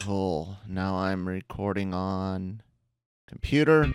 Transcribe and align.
Cool. 0.00 0.56
Now 0.68 0.96
I'm 0.96 1.26
recording 1.26 1.94
on 1.94 2.62
computer. 3.26 3.92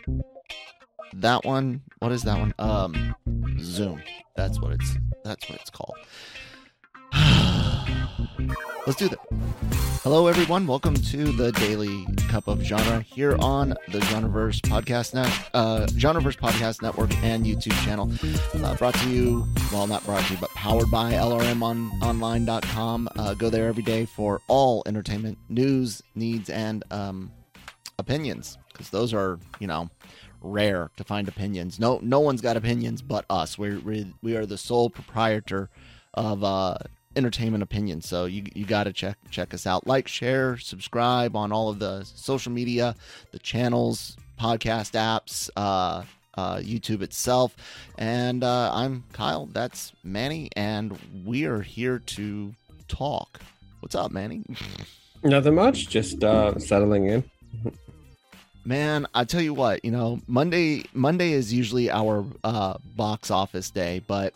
That 1.14 1.46
one, 1.46 1.82
what 2.00 2.12
is 2.12 2.24
that 2.24 2.38
one? 2.38 2.54
Um 2.60 3.16
Zoom. 3.60 4.02
That's 4.36 4.60
what 4.60 4.74
it's 4.74 4.98
that's 5.24 5.50
what 5.50 5.60
it's 5.60 5.70
called. 5.70 5.98
Let's 8.88 8.98
do 8.98 9.10
that. 9.10 9.81
Hello 10.04 10.26
everyone, 10.26 10.66
welcome 10.66 10.96
to 10.96 11.32
the 11.34 11.52
Daily 11.52 12.08
Cup 12.28 12.48
of 12.48 12.60
Genre 12.64 13.02
here 13.02 13.36
on 13.38 13.70
the 13.92 14.00
Genreverse 14.00 14.60
Podcast 14.62 15.14
Net, 15.14 15.32
uh, 15.54 15.86
Genreverse 15.92 16.40
Podcast 16.40 16.82
Network 16.82 17.16
and 17.24 17.46
YouTube 17.46 17.80
channel. 17.86 18.12
Uh, 18.56 18.76
brought 18.78 18.96
to 18.96 19.10
you, 19.12 19.46
well, 19.72 19.86
not 19.86 20.04
brought 20.04 20.26
to 20.26 20.34
you, 20.34 20.40
but 20.40 20.50
powered 20.56 20.90
by 20.90 21.12
LRMonline.com. 21.14 23.10
Uh, 23.16 23.36
go 23.36 23.52
there 23.52 23.68
every 23.68 23.84
day 23.84 24.06
for 24.06 24.42
all 24.48 24.82
entertainment 24.88 25.38
news, 25.50 26.02
needs, 26.16 26.50
and 26.50 26.84
um, 26.90 27.32
opinions, 28.00 28.58
because 28.74 28.90
those 28.90 29.14
are, 29.14 29.38
you 29.60 29.68
know, 29.68 29.88
rare 30.42 30.90
to 30.98 31.04
find 31.04 31.28
opinions. 31.28 31.80
No, 31.80 32.00
no 32.02 32.22
one's 32.22 32.42
got 32.42 32.58
opinions 32.58 33.04
but 33.04 33.24
us. 33.30 33.56
We're, 33.56 33.80
we 33.80 34.12
we 34.24 34.36
are 34.36 34.48
the 34.48 34.58
sole 34.58 34.90
proprietor 34.90 35.70
of 36.16 36.44
uh, 36.44 36.80
entertainment 37.16 37.64
opinion. 37.64 38.02
So 38.02 38.26
you 38.26 38.44
you 38.54 38.66
got 38.66 38.86
to 38.86 38.94
check 38.94 39.18
check 39.30 39.54
us 39.54 39.68
out. 39.68 39.88
Like, 39.88 40.08
share, 40.08 40.58
subscribe 40.58 41.36
on 41.36 41.52
all 41.52 41.70
of 41.70 41.80
the 41.80 42.04
social 42.04 42.52
media, 42.52 42.96
the 43.32 43.40
channels, 43.40 44.18
podcast 44.40 44.94
apps, 44.94 45.50
uh, 45.56 46.04
uh, 46.36 46.58
YouTube 46.58 47.02
itself. 47.02 47.56
And 47.98 48.44
uh, 48.44 48.74
I'm 48.74 49.04
Kyle. 49.14 49.48
That's 49.48 49.94
Manny, 50.04 50.50
and 50.56 50.98
we 51.26 51.46
are 51.46 51.62
here 51.62 52.00
to 52.00 52.54
talk. 52.88 53.42
What's 53.80 53.96
up, 53.96 54.12
Manny? 54.12 54.44
Nothing 55.24 55.56
much. 55.56 55.90
Just 55.90 56.24
uh, 56.24 56.58
settling 56.60 57.08
in. 57.08 57.24
Man, 58.64 59.08
I 59.16 59.24
tell 59.24 59.42
you 59.42 59.56
what, 59.56 59.84
you 59.84 59.90
know, 59.90 60.22
Monday 60.28 60.86
Monday 60.94 61.34
is 61.34 61.52
usually 61.52 61.90
our 61.90 62.24
uh, 62.44 62.78
box 62.96 63.32
office 63.32 63.72
day, 63.72 64.04
but 64.06 64.36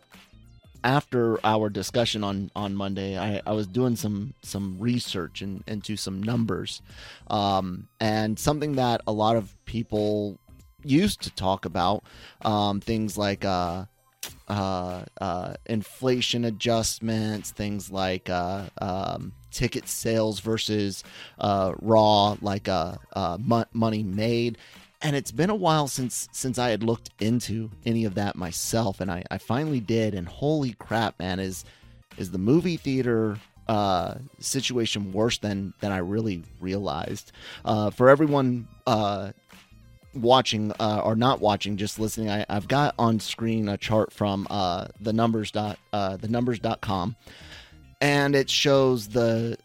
after 0.86 1.40
our 1.44 1.70
discussion 1.70 2.24
on 2.24 2.52
on 2.56 2.76
Monday, 2.76 3.18
I, 3.18 3.42
I 3.46 3.54
was 3.54 3.68
doing 3.68 3.96
some 3.96 4.36
some 4.44 4.78
research 4.80 5.42
in, 5.42 5.64
into 5.68 5.98
some 5.98 6.22
numbers, 6.22 6.82
um, 7.28 7.88
and 8.00 8.38
something 8.40 8.76
that 8.76 9.02
a 9.08 9.12
lot 9.12 9.36
of 9.36 9.54
people 9.66 10.40
used 10.84 11.22
to 11.24 11.32
talk 11.32 11.66
about, 11.66 12.04
um, 12.44 12.80
things 12.80 13.18
like 13.18 13.44
uh, 13.44 13.86
uh, 14.48 15.04
uh, 15.20 15.56
inflation 15.66 16.46
adjustments, 16.46 17.50
things 17.50 17.90
like 17.90 18.30
uh, 18.30 18.66
um, 18.80 19.34
ticket 19.50 19.88
sales 19.88 20.40
versus 20.40 21.04
uh, 21.40 21.74
raw, 21.82 22.38
like 22.42 22.68
uh, 22.70 22.96
money 23.74 24.04
made. 24.04 24.60
And 25.06 25.16
it's 25.16 25.30
been 25.30 25.52
a 25.52 25.56
while 25.56 25.88
since 25.88 26.28
since 26.32 26.58
I 26.58 26.72
had 26.72 26.82
looked 26.82 27.12
into 27.20 27.70
any 27.86 28.06
of 28.06 28.16
that 28.16 28.36
myself, 28.36 29.00
and 29.02 29.12
I, 29.12 29.24
I 29.30 29.38
finally 29.38 29.80
did. 29.80 30.16
And 30.16 30.28
holy 30.28 30.74
crap, 30.74 31.20
man, 31.20 31.40
is 31.40 31.64
is 32.18 32.32
the 32.32 32.40
movie 32.40 32.76
theater 32.76 33.38
uh, 33.68 34.16
situation 34.40 35.14
worse 35.14 35.38
than 35.38 35.76
than 35.80 35.92
I 35.92 35.98
really 35.98 36.42
realized. 36.60 37.32
Uh, 37.64 37.92
for 37.92 38.10
everyone 38.10 38.68
uh, 38.88 39.34
watching 40.16 40.72
uh, 40.80 41.02
or 41.04 41.16
not 41.16 41.40
watching, 41.40 41.78
just 41.78 42.00
listening, 42.00 42.32
I, 42.32 42.44
have 42.50 42.68
got 42.68 42.96
on 42.98 43.20
screen 43.20 43.70
a 43.70 43.78
chart 43.78 44.12
from 44.12 44.48
uh, 44.50 44.88
the 45.00 45.14
numbers 45.14 45.52
dot 45.52 45.78
uh, 45.94 46.18
the 46.18 46.30
numbers.com 46.30 47.16
and 48.02 48.36
it 48.36 48.50
shows 48.50 49.10
the 49.10 49.56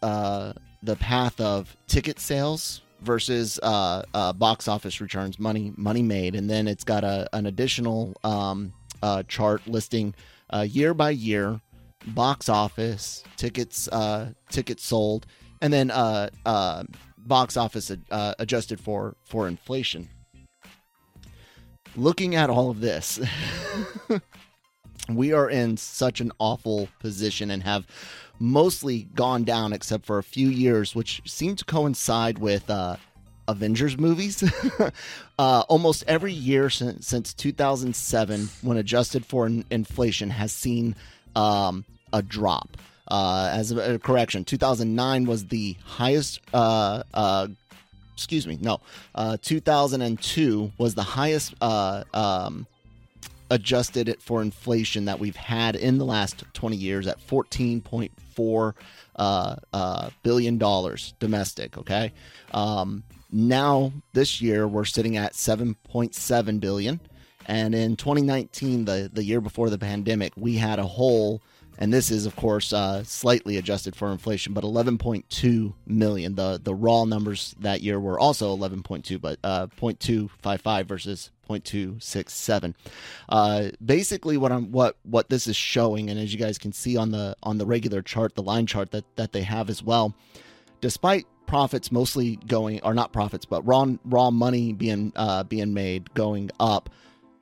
the 0.83 0.95
path 0.97 1.41
of 1.41 1.75
ticket 1.87 2.19
sales 2.19 2.81
versus 3.01 3.59
uh, 3.63 4.03
uh, 4.13 4.33
box 4.33 4.67
office 4.67 5.01
returns, 5.01 5.39
money 5.39 5.73
money 5.75 6.01
made, 6.01 6.35
and 6.35 6.49
then 6.49 6.67
it's 6.67 6.83
got 6.83 7.03
a 7.03 7.27
an 7.33 7.45
additional 7.45 8.13
um, 8.23 8.73
uh, 9.01 9.23
chart 9.23 9.65
listing 9.67 10.13
uh, 10.51 10.61
year 10.61 10.93
by 10.93 11.09
year 11.09 11.61
box 12.07 12.49
office 12.49 13.23
tickets 13.37 13.87
uh, 13.89 14.31
tickets 14.49 14.85
sold, 14.85 15.25
and 15.61 15.73
then 15.73 15.91
uh, 15.91 16.29
box 17.17 17.57
office 17.57 17.91
uh, 18.11 18.33
adjusted 18.39 18.79
for 18.79 19.15
for 19.23 19.47
inflation. 19.47 20.09
Looking 21.95 22.35
at 22.35 22.49
all 22.49 22.69
of 22.69 22.79
this. 22.79 23.19
we 25.09 25.33
are 25.33 25.49
in 25.49 25.77
such 25.77 26.21
an 26.21 26.31
awful 26.39 26.87
position 26.99 27.51
and 27.51 27.63
have 27.63 27.85
mostly 28.41 29.03
gone 29.15 29.43
down 29.43 29.71
except 29.71 30.05
for 30.05 30.17
a 30.17 30.23
few 30.23 30.49
years, 30.49 30.95
which 30.95 31.21
seem 31.25 31.55
to 31.55 31.63
coincide 31.63 32.39
with 32.39 32.69
uh, 32.69 32.97
Avengers 33.47 33.97
movies. 33.97 34.43
uh, 35.39 35.63
almost 35.69 36.03
every 36.07 36.33
year 36.33 36.69
since, 36.69 37.07
since 37.07 37.33
2007, 37.33 38.49
when 38.61 38.77
adjusted 38.77 39.25
for 39.25 39.45
in- 39.45 39.65
inflation, 39.69 40.29
has 40.31 40.51
seen 40.51 40.95
um, 41.35 41.85
a 42.11 42.21
drop. 42.21 42.77
Uh, 43.07 43.49
as 43.51 43.71
a, 43.71 43.95
a, 43.95 43.99
correction, 43.99 44.45
2009 44.45 45.25
was 45.25 45.47
the 45.47 45.75
highest. 45.83 46.39
Uh, 46.53 47.03
uh, 47.13 47.47
excuse 48.13 48.47
me, 48.47 48.57
no, 48.61 48.79
uh, 49.15 49.35
2002 49.41 50.71
was 50.77 50.95
the 50.95 51.03
highest 51.03 51.53
um, 51.61 52.67
adjusted 53.51 54.07
it 54.07 54.21
for 54.21 54.41
inflation 54.41 55.05
that 55.05 55.19
we've 55.19 55.35
had 55.35 55.75
in 55.75 55.97
the 55.97 56.05
last 56.05 56.43
20 56.53 56.75
years 56.75 57.05
at 57.05 57.19
14.4 57.27 58.73
uh, 59.17 59.55
uh, 59.73 60.09
billion 60.23 60.57
dollars 60.57 61.13
domestic. 61.19 61.77
Okay, 61.77 62.13
um, 62.53 63.03
now 63.31 63.91
this 64.13 64.41
year 64.41 64.67
we're 64.67 64.85
sitting 64.85 65.17
at 65.17 65.33
7.7 65.33 66.59
billion, 66.59 66.99
and 67.45 67.75
in 67.75 67.95
2019, 67.97 68.85
the 68.85 69.11
the 69.13 69.23
year 69.23 69.41
before 69.41 69.69
the 69.69 69.77
pandemic, 69.77 70.31
we 70.35 70.55
had 70.55 70.79
a 70.79 70.85
whole 70.85 71.41
and 71.77 71.91
this 71.91 72.11
is 72.11 72.25
of 72.25 72.35
course 72.35 72.71
uh, 72.73 73.03
slightly 73.03 73.57
adjusted 73.57 73.95
for 73.95 74.11
inflation, 74.11 74.53
but 74.53 74.63
11.2 74.63 75.73
million. 75.87 76.35
The 76.35 76.59
the 76.63 76.75
raw 76.75 77.05
numbers 77.05 77.55
that 77.59 77.81
year 77.81 77.99
were 77.99 78.19
also 78.19 78.55
11.2, 78.55 79.19
but 79.19 79.39
uh, 79.43 79.67
0.255 79.67 80.85
versus 80.85 81.31
0.267. 81.59 82.73
Uh, 83.29 83.69
basically, 83.83 84.37
what 84.37 84.51
I'm 84.51 84.71
what 84.71 84.97
what 85.03 85.29
this 85.29 85.47
is 85.47 85.55
showing, 85.55 86.09
and 86.09 86.19
as 86.19 86.33
you 86.33 86.39
guys 86.39 86.57
can 86.57 86.71
see 86.71 86.97
on 86.97 87.11
the 87.11 87.35
on 87.43 87.57
the 87.57 87.65
regular 87.65 88.01
chart, 88.01 88.35
the 88.35 88.43
line 88.43 88.65
chart 88.65 88.91
that 88.91 89.05
that 89.15 89.31
they 89.31 89.43
have 89.43 89.69
as 89.69 89.83
well, 89.83 90.15
despite 90.79 91.25
profits 91.45 91.91
mostly 91.91 92.37
going 92.47 92.81
or 92.83 92.93
not 92.93 93.11
profits, 93.11 93.45
but 93.45 93.65
raw 93.65 93.85
raw 94.05 94.31
money 94.31 94.73
being 94.73 95.11
uh, 95.15 95.43
being 95.43 95.73
made 95.73 96.13
going 96.13 96.49
up 96.59 96.89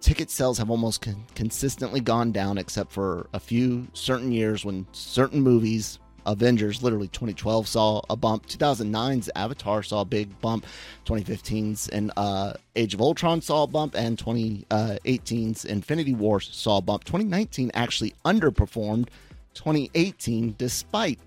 ticket 0.01 0.29
sales 0.29 0.57
have 0.57 0.69
almost 0.69 1.01
con- 1.01 1.25
consistently 1.35 1.99
gone 1.99 2.31
down, 2.31 2.57
except 2.57 2.91
for 2.91 3.27
a 3.33 3.39
few 3.39 3.87
certain 3.93 4.31
years 4.31 4.63
when 4.65 4.87
certain 4.91 5.41
movies, 5.41 5.99
Avengers, 6.25 6.83
literally 6.83 7.07
2012 7.07 7.67
saw 7.67 8.01
a 8.09 8.15
bump, 8.15 8.47
2009's 8.47 9.29
Avatar 9.35 9.83
saw 9.83 10.01
a 10.01 10.05
big 10.05 10.39
bump, 10.41 10.65
2015's 11.05 11.89
and 11.89 12.11
uh, 12.17 12.53
Age 12.75 12.93
of 12.93 13.01
Ultron 13.01 13.41
saw 13.41 13.63
a 13.63 13.67
bump, 13.67 13.95
and 13.95 14.17
2018's 14.17 15.65
Infinity 15.65 16.13
War 16.13 16.39
saw 16.39 16.77
a 16.77 16.81
bump. 16.81 17.03
2019 17.03 17.71
actually 17.73 18.13
underperformed 18.25 19.07
2018 19.53 20.55
despite 20.57 21.19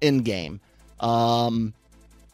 Endgame. 0.00 0.60
Um, 1.00 1.74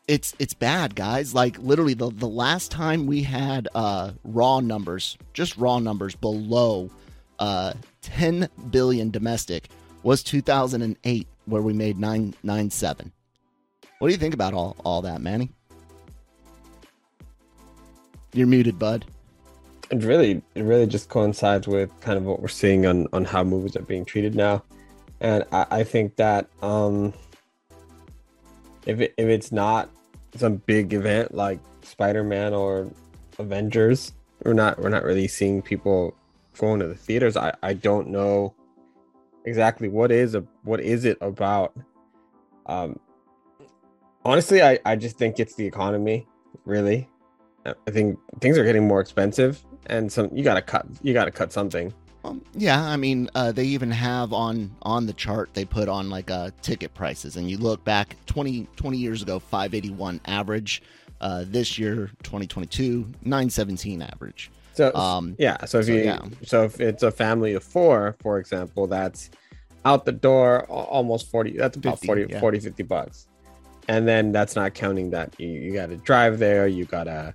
it's 0.09 0.35
it's 0.38 0.55
bad, 0.55 0.94
guys. 0.94 1.35
Like 1.35 1.59
literally 1.59 1.94
the 1.94 2.11
the 2.11 2.29
last 2.29 2.70
time 2.70 3.06
we 3.06 3.23
had 3.23 3.69
uh 3.75 4.12
raw 4.25 4.61
numbers, 4.61 5.19
just 5.32 5.56
raw 5.56 5.79
numbers 5.79 6.15
below 6.15 6.91
uh 7.38 7.75
10 8.03 8.49
billion 8.70 9.11
domestic 9.11 9.69
was 10.03 10.23
2008 10.23 11.26
where 11.46 11.62
we 11.62 11.72
made 11.72 11.98
997. 11.98 13.12
What 13.98 14.08
do 14.08 14.12
you 14.12 14.19
think 14.19 14.34
about 14.34 14.52
all 14.52 14.76
all 14.84 15.02
that, 15.02 15.20
Manny? 15.20 15.50
You're 18.32 18.46
muted, 18.46 18.78
bud. 18.78 19.06
It 19.90 20.02
really 20.02 20.43
it 20.54 20.62
really 20.62 20.87
just 20.87 21.08
coincides 21.08 21.66
with 21.66 21.90
kind 22.00 22.19
of 22.19 22.25
what 22.25 22.43
we're 22.43 22.48
seeing 22.48 22.87
on 22.87 23.06
on 23.12 23.25
how 23.25 23.43
movies 23.43 23.76
are 23.76 23.82
being 23.82 24.04
treated 24.04 24.34
now. 24.34 24.62
And 25.20 25.44
I, 25.52 25.66
I 25.70 25.84
think 25.84 26.16
that 26.16 26.48
um 26.60 27.14
if 28.84 29.00
it, 29.00 29.14
if 29.16 29.28
it's 29.28 29.50
not 29.50 29.88
some 30.34 30.56
big 30.56 30.93
event 30.93 31.34
like 31.34 31.58
Spider-Man 31.82 32.52
or 32.52 32.90
Avengers, 33.38 34.12
we're 34.44 34.52
not 34.52 34.78
we're 34.78 34.90
not 34.90 35.04
really 35.04 35.28
seeing 35.28 35.62
people 35.62 36.14
going 36.58 36.81
to 36.81 36.87
the 36.87 36.94
theaters. 36.94 37.37
I 37.37 37.54
I 37.62 37.72
don't 37.72 38.08
know 38.08 38.54
exactly 39.46 39.88
what 39.88 40.12
is 40.12 40.34
a 40.34 40.44
what 40.64 40.81
is 40.81 41.04
it 41.04 41.16
about. 41.20 41.75
Um, 42.66 42.98
honestly, 44.25 44.62
I 44.62 44.78
I 44.84 44.96
just 44.96 45.16
think 45.16 45.40
it's 45.40 45.54
the 45.54 45.66
economy. 45.66 46.26
Really, 46.64 47.08
I 47.64 47.90
think 47.90 48.19
things 48.40 48.58
are 48.58 48.64
getting 48.64 48.87
more 48.87 49.00
expensive, 49.00 49.64
and 49.87 50.12
some 50.12 50.28
you 50.37 50.44
gotta 50.44 50.62
cut 50.62 50.87
you 51.02 51.14
gotta 51.14 51.31
cut 51.31 51.52
something. 51.52 51.94
Um, 52.25 52.43
yeah, 52.54 52.82
I 52.82 52.96
mean, 52.96 53.31
uh, 53.37 53.52
they 53.52 53.64
even 53.64 53.90
have 53.93 54.32
on 54.32 54.75
on 54.82 55.06
the 55.06 55.12
chart 55.12 55.54
they 55.54 55.64
put 55.64 55.88
on 55.88 56.10
like 56.10 56.31
uh, 56.31 56.50
ticket 56.60 56.93
prices, 56.93 57.37
and 57.37 57.48
you 57.48 57.56
look 57.56 57.84
back 57.84 58.16
20, 58.26 58.66
20 58.76 58.98
years 58.98 59.22
ago, 59.22 59.38
five 59.38 59.75
eighty 59.75 59.90
one 59.90 60.20
average. 60.26 60.82
Uh, 61.19 61.44
this 61.46 61.78
year, 61.78 62.10
twenty 62.22 62.46
twenty 62.46 62.66
two, 62.66 63.06
nine 63.22 63.48
seventeen 63.48 64.02
average. 64.02 64.50
So 64.76 64.94
um, 64.94 65.34
yeah, 65.38 65.64
so 65.64 65.78
if 65.78 65.87
so, 65.87 65.93
you 65.93 65.99
yeah. 66.05 66.20
so 66.44 66.64
if 66.64 66.81
it's 66.81 67.02
a 67.02 67.11
family 67.11 67.55
of 67.55 67.64
four, 67.64 68.17
for 68.20 68.38
example, 68.38 68.87
that's 68.87 69.31
out 69.87 70.05
the 70.05 70.12
door 70.12 70.64
almost 70.67 71.31
40 71.31 71.56
that's 71.56 71.76
about 71.76 72.00
50, 72.00 72.06
40 72.06 72.26
yeah. 72.28 72.40
40 72.40 72.58
50 72.58 72.82
bucks 72.82 73.28
and 73.87 74.06
then 74.06 74.32
that's 74.32 74.56
not 74.56 74.75
counting 74.75 75.11
that 75.11 75.32
you, 75.38 75.46
you 75.46 75.73
got 75.73 75.90
to 75.90 75.96
drive 75.99 76.40
there 76.40 76.67
you 76.67 76.84
gotta 76.84 77.32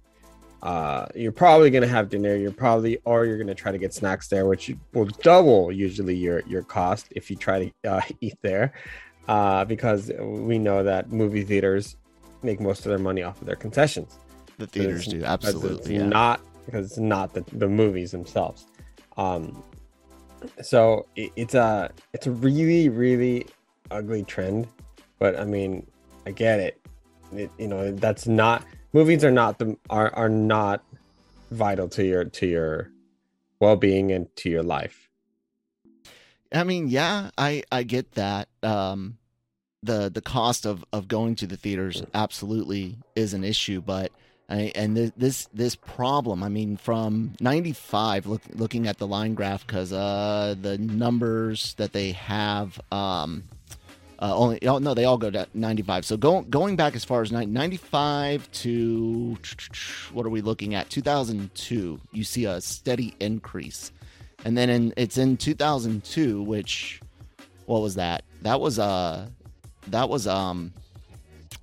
uh, 0.64 1.08
you're 1.16 1.32
probably 1.32 1.72
gonna 1.72 1.88
have 1.88 2.10
dinner. 2.10 2.36
You're 2.36 2.52
probably, 2.52 3.00
or 3.04 3.26
you're 3.26 3.38
gonna 3.38 3.56
try 3.56 3.72
to 3.72 3.78
get 3.78 3.94
snacks 3.94 4.28
there, 4.28 4.46
which 4.46 4.72
will 4.94 5.06
double 5.24 5.72
usually 5.72 6.16
your 6.16 6.42
your 6.42 6.62
cost 6.62 7.08
if 7.12 7.32
you 7.32 7.36
try 7.36 7.72
to 7.84 7.90
uh, 7.90 8.02
eat 8.22 8.38
there, 8.42 8.74
uh, 9.28 9.66
because 9.66 10.12
we 10.20 10.60
know 10.60 10.84
that 10.84 11.12
movie 11.12 11.44
theaters 11.44 11.98
make 12.44 12.60
most 12.60 12.86
of 12.86 12.90
their 12.90 13.00
money 13.00 13.24
off 13.24 13.42
of 13.42 13.48
their 13.48 13.56
concessions. 13.56 14.20
The 14.60 14.68
theaters 14.68 15.08
do 15.08 15.24
absolutely, 15.24 15.96
yeah. 15.96 16.06
not 16.06 16.42
because 16.66 16.86
it's 16.86 16.98
not 16.98 17.34
the, 17.34 17.44
the 17.54 17.68
movies 17.68 18.12
themselves. 18.12 18.68
Um, 19.18 19.64
so 20.62 21.08
it, 21.16 21.32
it's 21.36 21.56
a 21.56 21.92
it's 22.14 22.28
a 22.28 22.32
really 22.32 22.90
really 22.90 23.48
ugly 23.92 24.24
trend, 24.24 24.68
but 25.20 25.40
I 25.40 25.46
mean 25.46 25.86
I 26.26 26.32
get 26.32 26.60
it. 26.60 26.80
it 27.34 27.52
you 27.58 27.68
know 27.68 27.92
that's 27.92 28.28
not 28.28 28.64
movies 28.94 29.24
are 29.24 29.32
not 29.32 29.60
the 29.60 29.78
are 29.90 30.14
are 30.16 30.30
not 30.30 30.84
vital 31.52 31.88
to 31.90 32.06
your 32.06 32.26
to 32.26 32.48
your 32.48 32.92
well-being 33.60 34.12
and 34.12 34.34
to 34.36 34.50
your 34.50 34.64
life 34.64 35.10
i 36.54 36.64
mean 36.64 36.88
yeah 36.88 37.30
i 37.38 37.62
i 37.72 37.84
get 37.84 38.12
that 38.14 38.48
um 38.64 39.18
the 39.84 40.10
the 40.10 40.22
cost 40.22 40.66
of 40.66 40.84
of 40.94 41.08
going 41.08 41.36
to 41.36 41.46
the 41.46 41.58
theaters 41.58 42.04
absolutely 42.14 42.98
is 43.16 43.34
an 43.34 43.44
issue 43.44 43.82
but 43.82 44.12
I, 44.52 44.72
and 44.76 44.96
th- 44.96 45.14
this 45.16 45.48
this 45.54 45.76
problem 45.76 46.44
i 46.44 46.50
mean 46.50 46.78
from 46.78 47.34
95 47.40 48.26
look, 48.28 48.42
looking 48.54 48.88
at 48.88 48.98
the 48.98 49.08
line 49.08 49.34
graph 49.34 49.66
because 49.66 49.94
uh 49.94 50.56
the 50.62 50.78
numbers 50.78 51.74
that 51.76 51.94
they 51.94 52.12
have 52.12 52.80
um 52.92 53.44
uh, 54.22 54.36
only 54.36 54.60
oh, 54.68 54.78
no, 54.78 54.94
they 54.94 55.06
all 55.06 55.18
go 55.18 55.32
to 55.32 55.48
95. 55.56 56.06
So 56.06 56.16
going 56.16 56.48
going 56.50 56.76
back 56.76 56.96
as 56.96 57.04
far 57.04 57.24
as 57.24 57.32
95 57.32 58.52
to 58.52 59.38
what 60.14 60.26
are 60.26 60.30
we 60.30 60.42
looking 60.42 60.76
at? 60.76 60.90
2002. 60.92 62.00
You 62.12 62.24
see 62.24 62.46
a 62.46 62.62
steady 62.62 63.16
increase, 63.20 63.92
and 64.46 64.56
then 64.56 64.70
in, 64.70 64.94
it's 64.96 65.18
in 65.18 65.38
2002, 65.38 66.44
which 66.44 67.02
what 67.66 67.82
was 67.82 67.96
that? 67.96 68.24
That 68.44 68.62
was 68.62 68.78
uh 68.78 69.28
that 69.88 70.08
was 70.08 70.28
um 70.28 70.72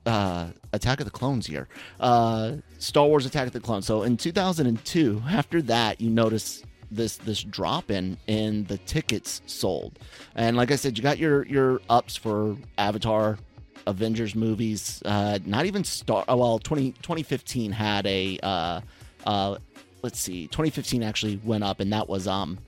uh 0.05 0.49
Attack 0.73 0.99
of 0.99 1.06
the 1.06 1.12
Clones 1.12 1.49
year. 1.49 1.69
Uh 2.00 2.56
Star 2.78 3.06
Wars 3.06 3.26
Attack 3.26 3.48
of 3.48 3.52
the 3.52 3.60
Clones. 3.60 3.86
So 3.86 4.02
in 4.02 4.16
2002, 4.16 5.22
after 5.28 5.60
that, 5.62 6.00
you 6.00 6.10
notice 6.10 6.62
this 6.90 7.19
this 7.19 7.42
drop 7.42 7.90
in 7.90 8.16
in 8.26 8.64
the 8.64 8.78
tickets 8.78 9.42
sold. 9.46 9.98
And 10.34 10.56
like 10.56 10.70
I 10.70 10.76
said, 10.76 10.96
you 10.96 11.02
got 11.02 11.19
your 11.19 11.44
your 11.46 11.80
ups 11.90 12.16
for 12.16 12.56
Avatar, 12.78 13.38
Avengers 13.86 14.34
movies. 14.34 15.02
Uh, 15.04 15.38
not 15.44 15.66
even 15.66 15.84
Star. 15.84 16.25
Oh, 16.28 16.36
well, 16.36 16.58
20, 16.58 16.92
2015 16.92 17.72
had 17.72 18.06
a. 18.06 18.38
Uh, 18.42 18.81
uh, 19.26 19.58
let's 20.02 20.20
see, 20.20 20.46
2015 20.46 21.02
actually 21.02 21.40
went 21.44 21.64
up, 21.64 21.81
and 21.81 21.92
that 21.92 22.08
was 22.08 22.26
um, 22.26 22.58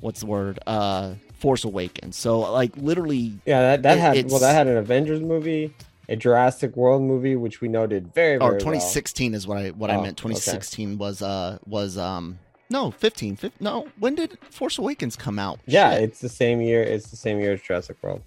what's 0.00 0.20
the 0.20 0.26
word? 0.26 0.58
Uh, 0.66 1.14
Force 1.38 1.64
Awakens. 1.64 2.16
So 2.16 2.40
like 2.40 2.76
literally. 2.76 3.38
Yeah, 3.44 3.60
that 3.60 3.82
that 3.82 3.98
it, 3.98 4.00
had 4.00 4.30
well, 4.30 4.40
that 4.40 4.54
had 4.54 4.66
an 4.66 4.78
Avengers 4.78 5.20
movie. 5.20 5.74
A 6.08 6.16
Jurassic 6.16 6.76
World 6.76 7.02
movie, 7.02 7.36
which 7.36 7.60
we 7.60 7.68
know 7.68 7.86
did 7.86 8.12
very, 8.12 8.38
very. 8.38 8.56
Or 8.56 8.58
2016 8.58 9.32
well. 9.32 9.36
is 9.36 9.46
what 9.46 9.58
I 9.58 9.70
what 9.70 9.90
oh, 9.90 9.94
I 9.94 10.02
meant. 10.02 10.18
2016 10.18 10.88
okay. 10.88 10.96
was 10.96 11.22
uh 11.22 11.58
was 11.66 11.96
um 11.96 12.38
no, 12.70 12.90
15, 12.90 13.36
15. 13.36 13.64
No, 13.64 13.86
when 13.98 14.14
did 14.14 14.38
Force 14.50 14.78
Awakens 14.78 15.16
come 15.16 15.38
out? 15.38 15.60
Yeah, 15.66 15.94
Shit. 15.94 16.02
it's 16.02 16.20
the 16.20 16.28
same 16.28 16.60
year. 16.60 16.82
It's 16.82 17.10
the 17.10 17.16
same 17.16 17.38
year 17.38 17.52
as 17.52 17.62
Jurassic 17.62 17.96
World. 18.02 18.22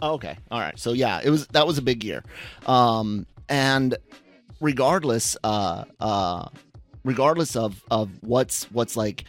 Oh, 0.00 0.14
okay. 0.14 0.36
All 0.50 0.60
right. 0.60 0.78
So 0.78 0.92
yeah, 0.92 1.20
it 1.22 1.30
was 1.30 1.46
that 1.48 1.66
was 1.66 1.78
a 1.78 1.82
big 1.82 2.04
year. 2.04 2.22
Um 2.66 3.26
and 3.48 3.96
regardless 4.60 5.36
uh 5.44 5.84
uh 6.00 6.48
regardless 7.04 7.56
of 7.56 7.82
of 7.90 8.10
what's 8.22 8.64
what's 8.72 8.96
like 8.96 9.24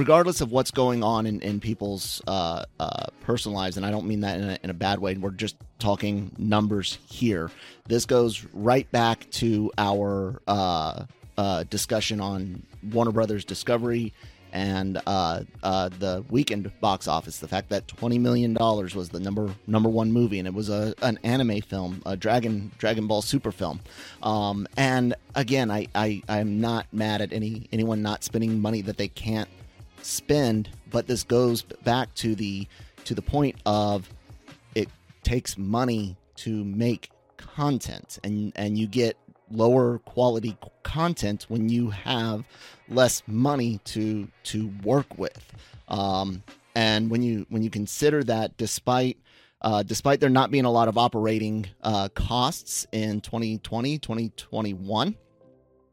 regardless 0.00 0.40
of 0.40 0.50
what's 0.50 0.70
going 0.70 1.04
on 1.04 1.26
in, 1.26 1.42
in 1.42 1.60
people's 1.60 2.22
uh, 2.26 2.64
uh, 2.80 3.04
personal 3.20 3.54
lives, 3.54 3.76
and 3.76 3.84
I 3.84 3.90
don't 3.90 4.06
mean 4.06 4.22
that 4.22 4.40
in 4.40 4.48
a, 4.48 4.58
in 4.64 4.70
a, 4.70 4.74
bad 4.74 4.98
way, 4.98 5.14
we're 5.14 5.30
just 5.30 5.56
talking 5.78 6.32
numbers 6.38 6.96
here. 7.10 7.50
This 7.86 8.06
goes 8.06 8.42
right 8.54 8.90
back 8.90 9.28
to 9.32 9.70
our 9.76 10.40
uh, 10.48 11.04
uh, 11.36 11.64
discussion 11.64 12.18
on 12.18 12.62
Warner 12.82 13.12
Brothers 13.12 13.44
Discovery 13.44 14.14
and 14.54 15.02
uh, 15.06 15.42
uh, 15.62 15.90
the 15.90 16.24
weekend 16.30 16.72
box 16.80 17.06
office. 17.06 17.36
The 17.36 17.48
fact 17.48 17.68
that 17.68 17.86
twenty 17.86 18.18
million 18.18 18.54
dollars 18.54 18.94
was 18.94 19.10
the 19.10 19.20
number 19.20 19.54
number 19.66 19.90
one 19.90 20.12
movie, 20.12 20.38
and 20.38 20.48
it 20.48 20.54
was 20.54 20.70
a 20.70 20.94
an 21.02 21.18
anime 21.24 21.60
film, 21.60 22.00
a 22.06 22.16
Dragon 22.16 22.72
Dragon 22.78 23.06
Ball 23.06 23.20
Super 23.20 23.52
film. 23.52 23.80
Um, 24.22 24.66
and 24.78 25.14
again, 25.34 25.70
I, 25.70 25.88
I 25.94 26.22
I'm 26.26 26.58
not 26.58 26.86
mad 26.90 27.20
at 27.20 27.34
any 27.34 27.68
anyone 27.70 28.00
not 28.00 28.24
spending 28.24 28.60
money 28.60 28.80
that 28.80 28.96
they 28.96 29.08
can't 29.08 29.48
spend, 30.02 30.70
but 30.90 31.06
this 31.06 31.22
goes 31.22 31.62
back 31.62 32.14
to 32.16 32.34
the 32.34 32.66
to 33.04 33.14
the 33.14 33.22
point 33.22 33.56
of 33.66 34.08
it 34.74 34.88
takes 35.22 35.56
money 35.56 36.16
to 36.36 36.64
make 36.64 37.10
content, 37.36 38.18
and 38.24 38.52
and 38.56 38.78
you 38.78 38.86
get 38.86 39.16
lower 39.50 39.98
quality 40.00 40.56
content 40.82 41.46
when 41.48 41.68
you 41.68 41.90
have 41.90 42.44
less 42.88 43.22
money 43.26 43.80
to 43.84 44.28
to 44.44 44.72
work 44.84 45.18
with. 45.18 45.52
Um, 45.88 46.42
and 46.74 47.10
when 47.10 47.22
you 47.22 47.46
when 47.48 47.62
you 47.62 47.70
consider 47.70 48.22
that, 48.24 48.56
despite 48.56 49.18
uh, 49.62 49.82
despite 49.82 50.20
there 50.20 50.30
not 50.30 50.50
being 50.50 50.64
a 50.64 50.70
lot 50.70 50.88
of 50.88 50.96
operating 50.96 51.66
uh, 51.82 52.08
costs 52.14 52.86
in 52.92 53.20
2020 53.20 53.98
2021, 53.98 55.16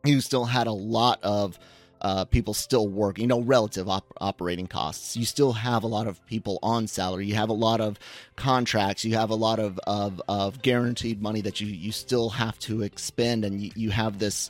you 0.05 0.21
still 0.21 0.45
had 0.45 0.67
a 0.67 0.71
lot 0.71 1.19
of 1.23 1.59
uh, 2.01 2.25
people 2.25 2.53
still 2.53 2.87
work, 2.87 3.17
you 3.19 3.27
know, 3.27 3.41
relative 3.41 3.89
op- 3.89 4.13
operating 4.19 4.67
costs. 4.67 5.17
You 5.17 5.25
still 5.25 5.53
have 5.53 5.83
a 5.83 5.87
lot 5.87 6.07
of 6.07 6.23
people 6.27 6.59
on 6.61 6.87
salary. 6.87 7.25
You 7.25 7.35
have 7.35 7.49
a 7.49 7.53
lot 7.53 7.81
of 7.81 7.99
contracts. 8.35 9.03
You 9.03 9.15
have 9.15 9.29
a 9.29 9.35
lot 9.35 9.59
of, 9.59 9.79
of, 9.87 10.21
of 10.27 10.61
guaranteed 10.61 11.21
money 11.21 11.41
that 11.41 11.59
you, 11.61 11.67
you 11.67 11.91
still 11.91 12.29
have 12.29 12.57
to 12.59 12.81
expend. 12.83 13.45
And 13.45 13.61
you, 13.61 13.71
you 13.75 13.89
have 13.91 14.19
this, 14.19 14.49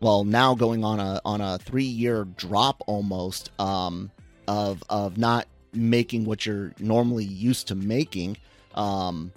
well, 0.00 0.24
now 0.24 0.54
going 0.54 0.84
on 0.84 1.00
a, 1.00 1.20
on 1.24 1.40
a 1.40 1.58
three 1.58 1.84
year 1.84 2.24
drop 2.24 2.82
almost 2.86 3.50
um, 3.58 4.10
of, 4.46 4.82
of 4.88 5.18
not 5.18 5.46
making 5.72 6.24
what 6.24 6.46
you're 6.46 6.72
normally 6.78 7.24
used 7.24 7.68
to 7.68 7.74
making. 7.74 8.36
Um, 8.74 9.32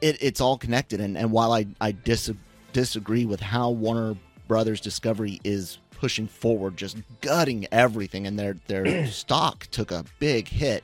it, 0.00 0.18
it's 0.20 0.40
all 0.40 0.58
connected. 0.58 1.00
And, 1.00 1.16
and 1.16 1.30
while 1.30 1.52
I, 1.52 1.66
I 1.80 1.92
dis- 1.92 2.32
disagree 2.72 3.24
with 3.24 3.40
how 3.40 3.70
Warner 3.70 4.16
Brothers 4.48 4.80
Discovery 4.80 5.40
is 5.44 5.78
pushing 6.00 6.26
forward, 6.26 6.78
just 6.78 6.96
gutting 7.20 7.66
everything, 7.70 8.26
and 8.26 8.38
their 8.38 8.56
their 8.66 9.06
stock 9.10 9.66
took 9.70 9.90
a 9.90 10.04
big 10.18 10.48
hit. 10.48 10.82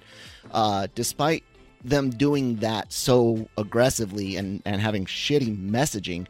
Uh, 0.52 0.86
despite 0.94 1.42
them 1.82 2.10
doing 2.10 2.56
that 2.56 2.92
so 2.92 3.48
aggressively 3.56 4.36
and 4.36 4.60
and 4.66 4.80
having 4.80 5.06
shitty 5.06 5.56
messaging, 5.56 6.26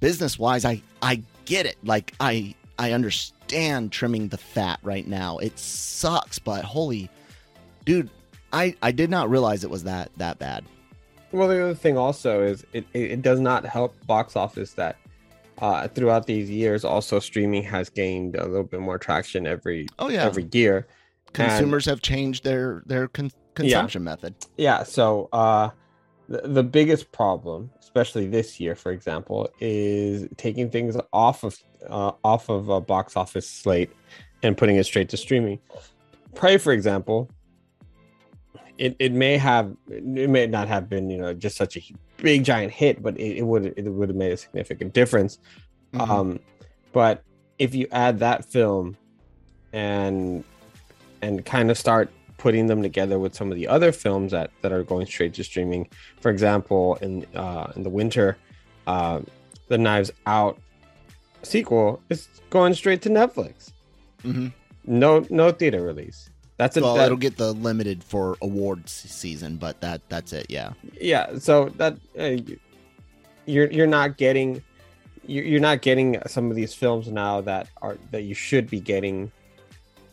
business 0.00 0.38
wise, 0.38 0.64
I 0.66 0.82
I 1.00 1.22
get 1.46 1.64
it. 1.64 1.76
Like 1.82 2.12
I 2.20 2.54
I 2.78 2.92
understand 2.92 3.90
trimming 3.90 4.28
the 4.28 4.38
fat 4.38 4.78
right 4.82 5.06
now. 5.06 5.38
It 5.38 5.58
sucks, 5.58 6.38
but 6.38 6.64
holy 6.64 7.08
dude, 7.86 8.10
I 8.52 8.76
I 8.82 8.92
did 8.92 9.08
not 9.08 9.30
realize 9.30 9.64
it 9.64 9.70
was 9.70 9.84
that 9.84 10.10
that 10.18 10.38
bad. 10.38 10.64
Well, 11.32 11.48
the 11.48 11.62
other 11.62 11.74
thing 11.74 11.96
also 11.96 12.42
is 12.42 12.66
it, 12.74 12.84
it 12.92 13.22
does 13.22 13.40
not 13.40 13.64
help 13.64 13.94
box 14.06 14.36
office 14.36 14.74
that 14.74 14.96
uh, 15.62 15.86
throughout 15.86 16.26
these 16.26 16.50
years, 16.50 16.84
also 16.84 17.20
streaming 17.20 17.62
has 17.62 17.88
gained 17.88 18.34
a 18.34 18.44
little 18.44 18.64
bit 18.64 18.80
more 18.80 18.98
traction 18.98 19.46
every 19.46 19.86
oh 20.00 20.08
yeah 20.08 20.24
every 20.24 20.48
year. 20.52 20.88
Consumers 21.32 21.86
and, 21.86 21.92
have 21.92 22.02
changed 22.02 22.42
their 22.44 22.82
their 22.84 23.06
con- 23.08 23.30
consumption 23.54 24.02
yeah. 24.02 24.04
method. 24.04 24.34
Yeah, 24.56 24.82
so 24.82 25.28
uh, 25.32 25.70
the, 26.28 26.42
the 26.48 26.62
biggest 26.64 27.12
problem, 27.12 27.70
especially 27.78 28.26
this 28.26 28.58
year, 28.58 28.74
for 28.74 28.90
example, 28.90 29.48
is 29.60 30.28
taking 30.36 30.68
things 30.68 30.96
off 31.12 31.44
of 31.44 31.56
uh, 31.88 32.10
off 32.24 32.50
of 32.50 32.68
a 32.68 32.80
box 32.80 33.16
office 33.16 33.48
slate 33.48 33.90
and 34.42 34.56
putting 34.56 34.76
it 34.76 34.84
straight 34.84 35.08
to 35.10 35.16
streaming. 35.16 35.60
Prey, 36.34 36.58
for 36.58 36.72
example, 36.72 37.30
it, 38.82 38.96
it 38.98 39.12
may 39.12 39.36
have 39.36 39.76
it 39.88 40.28
may 40.28 40.44
not 40.48 40.66
have 40.66 40.88
been 40.88 41.08
you 41.08 41.16
know 41.16 41.32
just 41.32 41.56
such 41.56 41.76
a 41.76 41.82
big 42.16 42.42
giant 42.42 42.72
hit, 42.72 43.00
but 43.00 43.16
it, 43.16 43.38
it 43.38 43.42
would 43.42 43.66
it 43.76 43.88
would 43.88 44.08
have 44.08 44.16
made 44.16 44.32
a 44.32 44.36
significant 44.36 44.92
difference. 44.92 45.38
Mm-hmm. 45.94 46.10
Um, 46.10 46.40
but 46.92 47.22
if 47.60 47.76
you 47.76 47.86
add 47.92 48.18
that 48.18 48.44
film 48.44 48.96
and 49.72 50.42
and 51.22 51.44
kind 51.44 51.70
of 51.70 51.78
start 51.78 52.10
putting 52.38 52.66
them 52.66 52.82
together 52.82 53.20
with 53.20 53.36
some 53.36 53.52
of 53.52 53.56
the 53.56 53.68
other 53.68 53.92
films 53.92 54.32
that 54.32 54.50
that 54.62 54.72
are 54.72 54.82
going 54.82 55.06
straight 55.06 55.32
to 55.34 55.44
streaming. 55.44 55.88
For 56.20 56.32
example, 56.32 56.96
in 56.96 57.24
uh, 57.36 57.70
in 57.76 57.84
the 57.84 57.90
winter, 57.90 58.36
uh, 58.88 59.20
the 59.68 59.78
Knives 59.78 60.10
Out 60.26 60.58
sequel 61.44 62.02
is 62.10 62.28
going 62.50 62.74
straight 62.74 63.00
to 63.02 63.10
Netflix. 63.10 63.70
Mm-hmm. 64.24 64.48
No, 64.86 65.24
no 65.30 65.52
theater 65.52 65.82
release. 65.82 66.30
That's 66.62 66.76
a, 66.76 66.80
well, 66.80 66.94
that, 66.94 67.06
it'll 67.06 67.18
get 67.18 67.38
the 67.38 67.52
limited 67.54 68.04
for 68.04 68.36
awards 68.40 68.92
season, 68.92 69.56
but 69.56 69.80
that 69.80 70.00
that's 70.08 70.32
it. 70.32 70.46
Yeah, 70.48 70.74
yeah. 71.00 71.36
So 71.38 71.70
that 71.70 71.96
uh, 72.16 72.36
you're 73.46 73.68
you're 73.68 73.88
not 73.88 74.16
getting 74.16 74.62
you're 75.26 75.58
not 75.58 75.82
getting 75.82 76.22
some 76.28 76.50
of 76.50 76.54
these 76.56 76.72
films 76.72 77.08
now 77.08 77.40
that 77.40 77.66
are 77.82 77.98
that 78.12 78.22
you 78.22 78.34
should 78.34 78.70
be 78.70 78.78
getting 78.78 79.32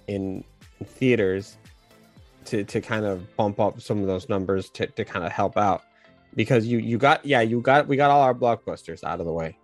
in, 0.08 0.44
in 0.80 0.86
theaters 0.88 1.58
to 2.46 2.64
to 2.64 2.82
kind 2.82 3.06
of 3.06 3.36
bump 3.36 3.60
up 3.60 3.80
some 3.80 4.02
of 4.02 4.08
those 4.08 4.28
numbers 4.28 4.72
to, 4.72 4.88
to 4.88 5.06
kind 5.06 5.24
of 5.24 5.32
help 5.32 5.56
out 5.56 5.84
because 6.36 6.66
you 6.66 6.80
you 6.80 6.98
got 6.98 7.24
yeah 7.24 7.42
you 7.42 7.62
got 7.62 7.88
we 7.88 7.96
got 7.96 8.10
all 8.10 8.24
our 8.24 8.34
blockbusters 8.34 9.04
out 9.04 9.20
of 9.20 9.28
the 9.28 9.34
way. 9.34 9.56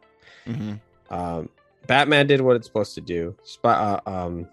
Mm-hmm. 0.45 0.75
Um, 1.09 1.49
Batman 1.87 2.27
did 2.27 2.41
what 2.41 2.55
it's 2.55 2.67
supposed 2.67 2.93
to 2.93 3.01
do. 3.01 3.35
Spy, 3.43 3.73
uh, 3.73 3.99
um, 4.05 4.47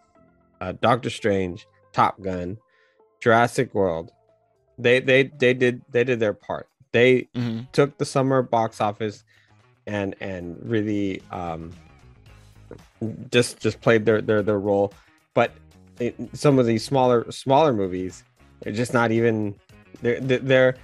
uh, 0.63 0.73
Doctor 0.81 1.11
Strange, 1.11 1.67
Top 1.93 2.21
Gun, 2.21 2.59
Jurassic 3.21 3.75
World, 3.75 4.11
they 4.79 5.01
they 5.01 5.25
they 5.25 5.55
did 5.55 5.83
they 5.91 6.05
did 6.05 6.21
their 6.21 6.35
part. 6.35 6.69
They 6.93 7.29
mm-hmm. 7.35 7.61
took 7.73 7.99
the 7.99 8.05
summer 8.05 8.43
box 8.43 8.81
office 8.81 9.25
and 9.87 10.15
and 10.21 10.59
really 10.63 11.23
um, 11.31 11.73
just 13.31 13.61
just 13.61 13.81
played 13.81 14.05
their 14.05 14.21
their 14.21 14.43
their 14.43 14.59
role. 14.59 14.93
But 15.35 15.55
it, 15.99 16.17
some 16.33 16.59
of 16.59 16.67
these 16.67 16.85
smaller 16.85 17.31
smaller 17.31 17.73
movies 17.73 18.25
they're 18.61 18.73
just 18.73 18.93
not 18.93 19.11
even 19.11 19.55
their 20.01 20.21
their 20.21 20.75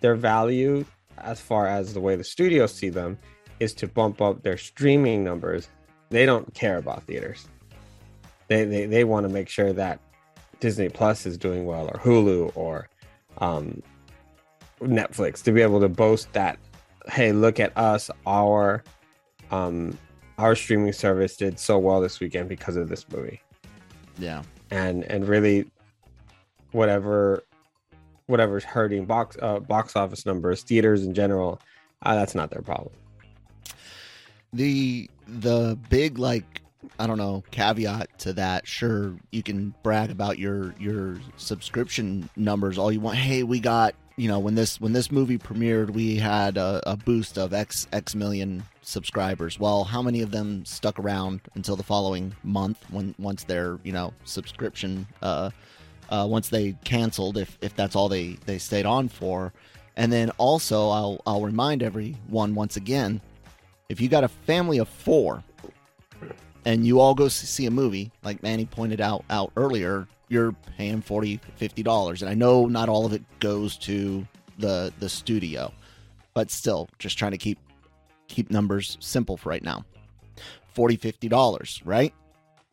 their 0.00 0.14
value 0.14 0.84
as 1.18 1.40
far 1.40 1.66
as 1.66 1.94
the 1.94 2.00
way 2.00 2.16
the 2.16 2.24
studios 2.24 2.72
see 2.72 2.88
them 2.88 3.18
is 3.60 3.74
to 3.74 3.88
bump 3.88 4.20
up 4.22 4.42
their 4.42 4.56
streaming 4.56 5.24
numbers 5.24 5.68
they 6.10 6.24
don't 6.24 6.54
care 6.54 6.78
about 6.78 7.02
theaters 7.04 7.48
they 8.46 8.64
they, 8.64 8.86
they 8.86 9.04
want 9.04 9.26
to 9.26 9.32
make 9.32 9.48
sure 9.48 9.72
that 9.72 10.00
disney 10.60 10.88
plus 10.88 11.26
is 11.26 11.36
doing 11.36 11.64
well 11.64 11.86
or 11.86 11.98
hulu 12.00 12.50
or 12.54 12.88
um, 13.38 13.82
netflix 14.80 15.42
to 15.42 15.52
be 15.52 15.60
able 15.60 15.80
to 15.80 15.88
boast 15.88 16.32
that 16.32 16.58
hey 17.10 17.32
look 17.32 17.60
at 17.60 17.76
us 17.76 18.10
our 18.26 18.82
um 19.50 19.96
our 20.38 20.54
streaming 20.54 20.92
service 20.92 21.36
did 21.36 21.58
so 21.58 21.78
well 21.78 22.00
this 22.00 22.20
weekend 22.20 22.48
because 22.48 22.76
of 22.76 22.88
this 22.88 23.06
movie 23.10 23.40
yeah. 24.18 24.42
And 24.70 25.04
and 25.04 25.26
really 25.26 25.70
whatever 26.72 27.42
whatever's 28.26 28.64
hurting 28.64 29.06
box 29.06 29.36
uh, 29.40 29.60
box 29.60 29.96
office 29.96 30.26
numbers, 30.26 30.62
theaters 30.62 31.04
in 31.04 31.14
general, 31.14 31.60
uh, 32.02 32.14
that's 32.14 32.34
not 32.34 32.50
their 32.50 32.62
problem. 32.62 32.94
The 34.52 35.08
the 35.26 35.78
big 35.88 36.18
like 36.18 36.57
I 36.98 37.06
don't 37.06 37.18
know 37.18 37.44
caveat 37.50 38.18
to 38.20 38.32
that. 38.34 38.66
Sure, 38.66 39.14
you 39.30 39.42
can 39.42 39.74
brag 39.82 40.10
about 40.10 40.38
your 40.38 40.74
your 40.78 41.18
subscription 41.36 42.28
numbers 42.36 42.78
all 42.78 42.90
you 42.90 43.00
want. 43.00 43.16
Hey, 43.16 43.42
we 43.44 43.60
got 43.60 43.94
you 44.16 44.28
know 44.28 44.40
when 44.40 44.56
this 44.56 44.80
when 44.80 44.92
this 44.92 45.12
movie 45.12 45.38
premiered, 45.38 45.90
we 45.90 46.16
had 46.16 46.56
a, 46.56 46.82
a 46.86 46.96
boost 46.96 47.38
of 47.38 47.54
X 47.54 47.86
X 47.92 48.14
million 48.14 48.64
subscribers. 48.82 49.60
Well, 49.60 49.84
how 49.84 50.02
many 50.02 50.22
of 50.22 50.32
them 50.32 50.64
stuck 50.64 50.98
around 50.98 51.40
until 51.54 51.76
the 51.76 51.82
following 51.82 52.34
month 52.42 52.84
when 52.90 53.14
once 53.18 53.44
their 53.44 53.78
you 53.84 53.92
know 53.92 54.12
subscription 54.24 55.06
uh, 55.22 55.50
uh, 56.08 56.26
once 56.28 56.48
they 56.48 56.72
canceled 56.84 57.36
if 57.38 57.56
if 57.60 57.76
that's 57.76 57.94
all 57.94 58.08
they 58.08 58.38
they 58.46 58.58
stayed 58.58 58.86
on 58.86 59.08
for, 59.08 59.52
and 59.96 60.12
then 60.12 60.30
also 60.38 60.88
I'll 60.88 61.20
I'll 61.26 61.42
remind 61.42 61.82
everyone 61.82 62.56
once 62.56 62.76
again, 62.76 63.20
if 63.88 64.00
you 64.00 64.08
got 64.08 64.24
a 64.24 64.28
family 64.28 64.78
of 64.78 64.88
four, 64.88 65.44
and 66.68 66.86
you 66.86 67.00
all 67.00 67.14
go 67.14 67.28
see 67.28 67.64
a 67.64 67.70
movie 67.70 68.12
like 68.22 68.42
Manny 68.42 68.66
pointed 68.66 69.00
out 69.00 69.24
out 69.30 69.50
earlier, 69.56 70.06
you're 70.28 70.52
paying 70.76 71.00
40 71.00 71.40
50 71.56 71.82
dollars, 71.82 72.20
and 72.20 72.30
I 72.30 72.34
know 72.34 72.66
not 72.66 72.90
all 72.90 73.06
of 73.06 73.14
it 73.14 73.22
goes 73.40 73.78
to 73.78 74.26
the 74.58 74.92
the 74.98 75.08
studio 75.08 75.72
but 76.34 76.50
still 76.50 76.90
just 76.98 77.16
trying 77.18 77.32
to 77.32 77.38
keep 77.38 77.58
keep 78.28 78.50
numbers 78.50 78.98
simple 79.00 79.38
for 79.38 79.48
right 79.48 79.64
now. 79.64 79.84
40 80.74 80.98
$50, 80.98 81.80
right? 81.84 82.14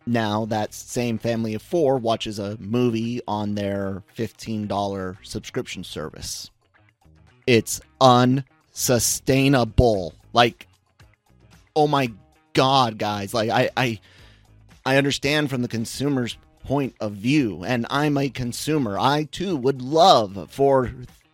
Now 0.05 0.45
that 0.45 0.73
same 0.73 1.17
family 1.17 1.55
of 1.55 1.63
four 1.63 1.97
watches 1.97 2.37
a 2.37 2.55
movie 2.59 3.21
on 3.27 3.55
their 3.55 4.03
$15 4.15 5.17
subscription 5.23 5.83
service. 5.83 6.51
It's 7.47 7.81
unsustainable. 7.99 10.13
Like, 10.33 10.67
oh 11.75 11.87
my 11.87 12.11
god, 12.55 12.97
guys. 12.97 13.35
Like 13.35 13.51
I 13.51 13.69
I 13.77 13.99
I 14.83 14.97
understand 14.97 15.51
from 15.51 15.61
the 15.61 15.67
consumer's 15.67 16.37
point 16.63 16.95
of 16.99 17.11
view, 17.13 17.63
and 17.63 17.85
I'm 17.91 18.17
a 18.17 18.29
consumer. 18.29 18.97
I 18.97 19.25
too 19.25 19.55
would 19.55 19.83
love 19.83 20.47
for 20.49 20.91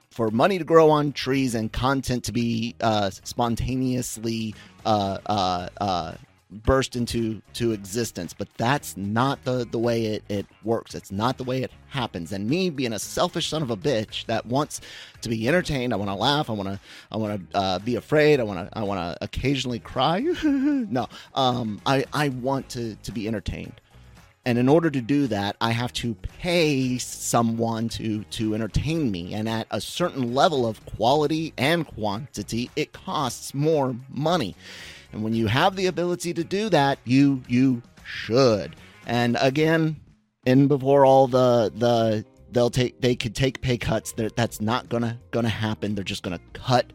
for 0.10 0.30
money 0.30 0.58
to 0.58 0.66
grow 0.66 0.90
on 0.90 1.14
trees 1.14 1.56
and 1.56 1.72
content 1.72 2.26
to 2.26 2.34
be 2.34 2.76
uh, 2.82 3.10
spontaneously 3.10 4.54
uh, 4.86 5.20
uh, 5.26 5.70
uh, 5.80 6.14
burst 6.52 6.96
into 6.96 7.42
to 7.54 7.72
existence. 7.72 8.34
But 8.34 8.50
that's 8.58 8.98
not 8.98 9.44
the, 9.44 9.66
the 9.70 9.80
way 9.80 10.06
it, 10.06 10.24
it 10.30 10.46
works. 10.64 10.94
It's 10.96 11.12
not 11.12 11.38
the 11.38 11.44
way 11.44 11.64
it 11.64 11.72
happens. 11.90 12.32
And 12.32 12.50
me 12.50 12.70
being 12.70 12.94
a 12.94 13.00
selfish 13.00 13.48
son 13.48 13.62
of 13.62 13.72
a 13.72 13.78
bitch 13.78 14.26
that 14.26 14.46
wants 14.46 14.82
to 15.22 15.30
be 15.30 15.48
entertained, 15.48 15.94
I 15.94 15.98
want 15.98 16.10
to 16.10 16.16
laugh, 16.16 16.50
I 16.50 16.54
want 16.54 16.70
to 16.70 16.80
I 17.12 17.18
want 17.18 17.52
to 17.52 17.58
uh, 17.58 17.80
be 17.80 17.96
afraid, 17.96 18.40
I 18.40 18.44
want 18.44 18.72
to 18.72 18.78
I 18.78 18.84
want 18.84 19.00
to 19.00 19.24
occasionally 19.24 19.80
cry. 19.80 20.20
no, 20.44 21.08
um, 21.36 21.82
I 21.86 22.06
I 22.14 22.30
want 22.30 22.70
to 22.70 22.96
to 22.96 23.12
be 23.12 23.28
entertained. 23.28 23.80
And 24.44 24.58
in 24.58 24.68
order 24.68 24.90
to 24.90 25.02
do 25.02 25.28
that, 25.28 25.56
I 25.62 25.72
have 25.72 25.94
to 25.94 26.16
pay 26.16 26.98
someone 26.98 27.90
to 27.90 28.24
to 28.24 28.56
entertain 28.56 29.12
me. 29.12 29.34
And 29.34 29.48
at 29.48 29.68
a 29.70 29.80
certain 29.80 30.34
level 30.34 30.66
of 30.66 30.84
quality 30.86 31.54
and 31.58 31.86
quantity, 31.86 32.72
it 32.76 32.92
costs 32.92 33.54
more 33.54 33.96
money. 34.10 34.56
And 35.12 35.24
when 35.24 35.34
you 35.34 35.48
have 35.48 35.76
the 35.76 35.88
ability 35.88 36.34
to 36.34 36.44
do 36.44 36.70
that, 36.70 37.00
you 37.06 37.42
you 37.48 37.82
should. 38.04 38.76
And 39.06 39.38
again, 39.40 39.98
in 40.46 40.68
before 40.68 41.06
all 41.06 41.28
the 41.28 41.72
the 41.76 42.26
they'll 42.52 42.70
take 42.70 43.02
they 43.02 43.16
could 43.16 43.36
take 43.36 43.62
pay 43.62 43.78
cuts. 43.78 44.14
They're, 44.14 44.30
that's 44.30 44.62
not 44.62 44.90
gonna 44.90 45.20
gonna 45.32 45.50
happen. 45.50 45.96
They're 45.96 46.04
just 46.04 46.24
gonna 46.24 46.40
cut 46.54 46.92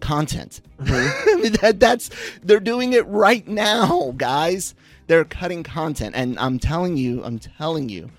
content. 0.00 0.60
Mm-hmm. 0.78 1.54
that, 1.60 1.80
that's 1.80 2.10
they're 2.42 2.60
doing 2.60 2.92
it 2.92 3.06
right 3.06 3.46
now, 3.46 4.14
guys. 4.16 4.74
They're 5.06 5.24
cutting 5.24 5.62
content, 5.62 6.14
and 6.16 6.38
I'm 6.38 6.58
telling 6.58 6.96
you, 6.96 7.22
I'm 7.24 7.38
telling 7.38 7.88
you, 7.90 8.10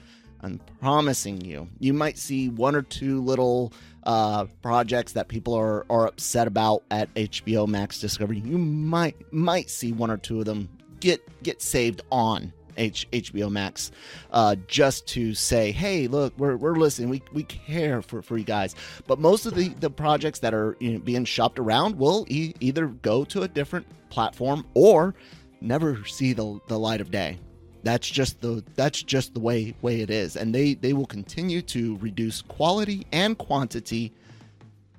I'm 0.42 0.60
promising 0.80 1.42
you, 1.42 1.68
you 1.80 1.94
might 1.94 2.20
see 2.20 2.50
one 2.50 2.76
or 2.76 2.84
two 2.84 3.22
little 3.22 3.74
uh, 4.06 4.46
projects 4.62 5.14
that 5.14 5.28
people 5.28 5.54
are 5.54 5.86
are 5.90 6.08
upset 6.08 6.48
about 6.48 6.84
at 6.92 7.14
HBO 7.16 7.68
Max 7.68 8.00
Discovery. 8.00 8.40
You 8.40 8.58
might 8.58 9.16
might 9.34 9.70
see 9.70 9.92
one 9.92 10.12
or 10.12 10.18
two 10.18 10.40
of 10.40 10.46
them 10.46 10.70
get 11.00 11.22
get 11.44 11.62
saved 11.62 12.02
on 12.12 12.54
H- 12.78 13.08
HBO 13.12 13.50
Max 13.50 13.92
uh, 14.32 14.56
just 14.68 15.08
to 15.08 15.34
say, 15.34 15.72
hey, 15.72 16.08
look, 16.08 16.34
we're, 16.38 16.58
we're 16.58 16.76
listening. 16.76 17.10
We, 17.10 17.22
we 17.34 17.44
care 17.44 18.02
for, 18.02 18.22
for 18.22 18.38
you 18.38 18.44
guys. 18.44 18.76
But 19.08 19.20
most 19.20 19.46
of 19.46 19.56
the, 19.56 19.70
the 19.70 19.90
projects 19.90 20.40
that 20.40 20.54
are 20.54 20.76
you 20.80 20.94
know, 20.94 21.00
being 21.00 21.26
shopped 21.26 21.60
around 21.60 21.98
will 21.98 22.26
e- 22.28 22.54
either 22.60 22.88
go 22.88 23.24
to 23.26 23.44
a 23.44 23.48
different 23.48 23.86
platform 24.10 24.66
or 24.74 25.16
never 25.62 26.04
see 26.06 26.34
the, 26.34 26.60
the 26.68 26.78
light 26.78 27.02
of 27.02 27.12
day. 27.12 27.40
That's 27.86 28.10
just 28.10 28.42
the 28.42 28.64
that's 28.76 29.02
just 29.02 29.34
the 29.36 29.40
way 29.40 29.76
way 29.82 30.02
it 30.02 30.10
is, 30.10 30.36
and 30.36 30.54
they 30.54 30.74
they 30.74 30.92
will 30.94 31.06
continue 31.06 31.62
to 31.64 31.98
reduce 32.02 32.42
quality 32.42 33.06
and 33.14 33.38
quantity. 33.38 34.12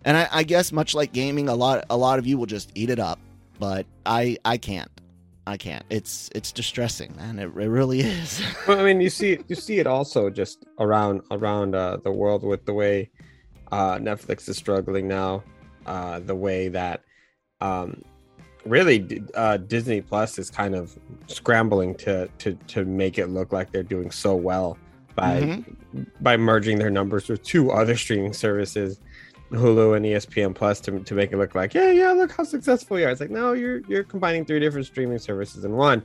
And 0.04 0.16
I, 0.16 0.28
I 0.32 0.42
guess 0.44 0.72
much 0.72 0.94
like 0.94 1.12
gaming, 1.12 1.48
a 1.48 1.54
lot 1.54 1.84
a 1.90 1.96
lot 1.96 2.18
of 2.20 2.26
you 2.26 2.38
will 2.38 2.46
just 2.46 2.70
eat 2.76 2.88
it 2.88 3.00
up, 3.00 3.18
but 3.58 3.86
I 4.06 4.38
I 4.44 4.56
can't. 4.56 4.90
I 5.48 5.56
can't. 5.56 5.84
It's 5.90 6.30
it's 6.34 6.52
distressing, 6.52 7.14
man. 7.16 7.38
It, 7.40 7.46
it 7.46 7.68
really 7.68 8.00
is. 8.20 8.40
well, 8.68 8.80
I 8.80 8.84
mean, 8.84 9.00
you 9.00 9.10
see 9.10 9.38
you 9.48 9.56
see 9.56 9.78
it 9.80 9.86
also 9.88 10.30
just 10.30 10.64
around 10.78 11.22
around 11.32 11.74
uh, 11.74 11.98
the 12.04 12.12
world 12.12 12.42
with 12.44 12.64
the 12.66 12.74
way 12.74 13.10
Uh, 13.72 13.98
Netflix 13.98 14.48
is 14.48 14.56
struggling 14.56 15.08
now. 15.08 15.42
Uh, 15.86 16.20
the 16.20 16.34
way 16.36 16.68
that 16.68 17.02
um, 17.60 18.02
really 18.66 19.22
uh, 19.34 19.56
Disney 19.58 20.00
Plus 20.00 20.38
is 20.38 20.50
kind 20.50 20.74
of 20.74 20.96
scrambling 21.26 21.94
to 21.96 22.28
to 22.38 22.54
to 22.68 22.84
make 22.84 23.18
it 23.18 23.28
look 23.28 23.52
like 23.52 23.72
they're 23.72 23.82
doing 23.82 24.10
so 24.10 24.34
well 24.34 24.78
by 25.14 25.40
mm-hmm. 25.40 26.02
by 26.20 26.36
merging 26.36 26.78
their 26.78 26.90
numbers 26.90 27.28
with 27.28 27.42
two 27.42 27.70
other 27.70 27.96
streaming 27.96 28.32
services, 28.32 29.00
Hulu 29.50 29.96
and 29.96 30.04
ESPN 30.04 30.54
Plus, 30.54 30.80
to, 30.80 31.00
to 31.00 31.14
make 31.14 31.32
it 31.32 31.38
look 31.38 31.54
like 31.54 31.74
yeah 31.74 31.90
yeah 31.90 32.12
look 32.12 32.32
how 32.32 32.44
successful 32.44 32.98
you 32.98 33.06
are. 33.06 33.10
It's 33.10 33.20
like 33.20 33.30
no 33.30 33.52
you're 33.52 33.80
you're 33.88 34.04
combining 34.04 34.44
three 34.44 34.60
different 34.60 34.86
streaming 34.86 35.18
services 35.18 35.64
in 35.64 35.72
one. 35.72 36.02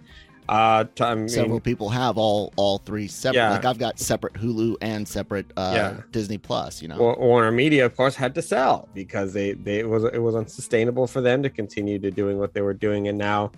Uh, 0.51 0.84
to, 0.96 1.05
I 1.05 1.15
mean, 1.15 1.29
Several 1.29 1.62
people 1.62 1.88
have 1.88 2.17
all 2.17 2.51
all 2.58 2.77
three 2.79 3.08
separate. 3.08 3.39
Yeah. 3.39 3.51
Like 3.51 3.63
I've 3.63 3.77
got 3.77 3.98
separate 3.98 4.34
Hulu 4.34 4.75
and 4.81 5.08
separate 5.08 5.46
uh, 5.55 5.72
yeah. 5.74 6.01
Disney 6.12 6.38
Plus. 6.38 6.81
You 6.81 6.89
know, 6.89 6.98
Warner 7.17 7.53
Media, 7.53 7.86
of 7.86 7.96
course, 7.96 8.15
had 8.15 8.36
to 8.36 8.41
sell 8.41 8.89
because 8.93 9.31
they 9.31 9.53
they 9.53 9.79
it 9.79 9.88
was 9.88 10.03
it 10.03 10.22
was 10.22 10.36
unsustainable 10.36 11.08
for 11.08 11.22
them 11.22 11.41
to 11.41 11.50
continue 11.50 12.00
to 12.00 12.12
doing 12.12 12.38
what 12.38 12.53
they 12.53 12.60
were 12.60 12.74
doing, 12.74 13.08
and 13.08 13.17
now 13.17 13.53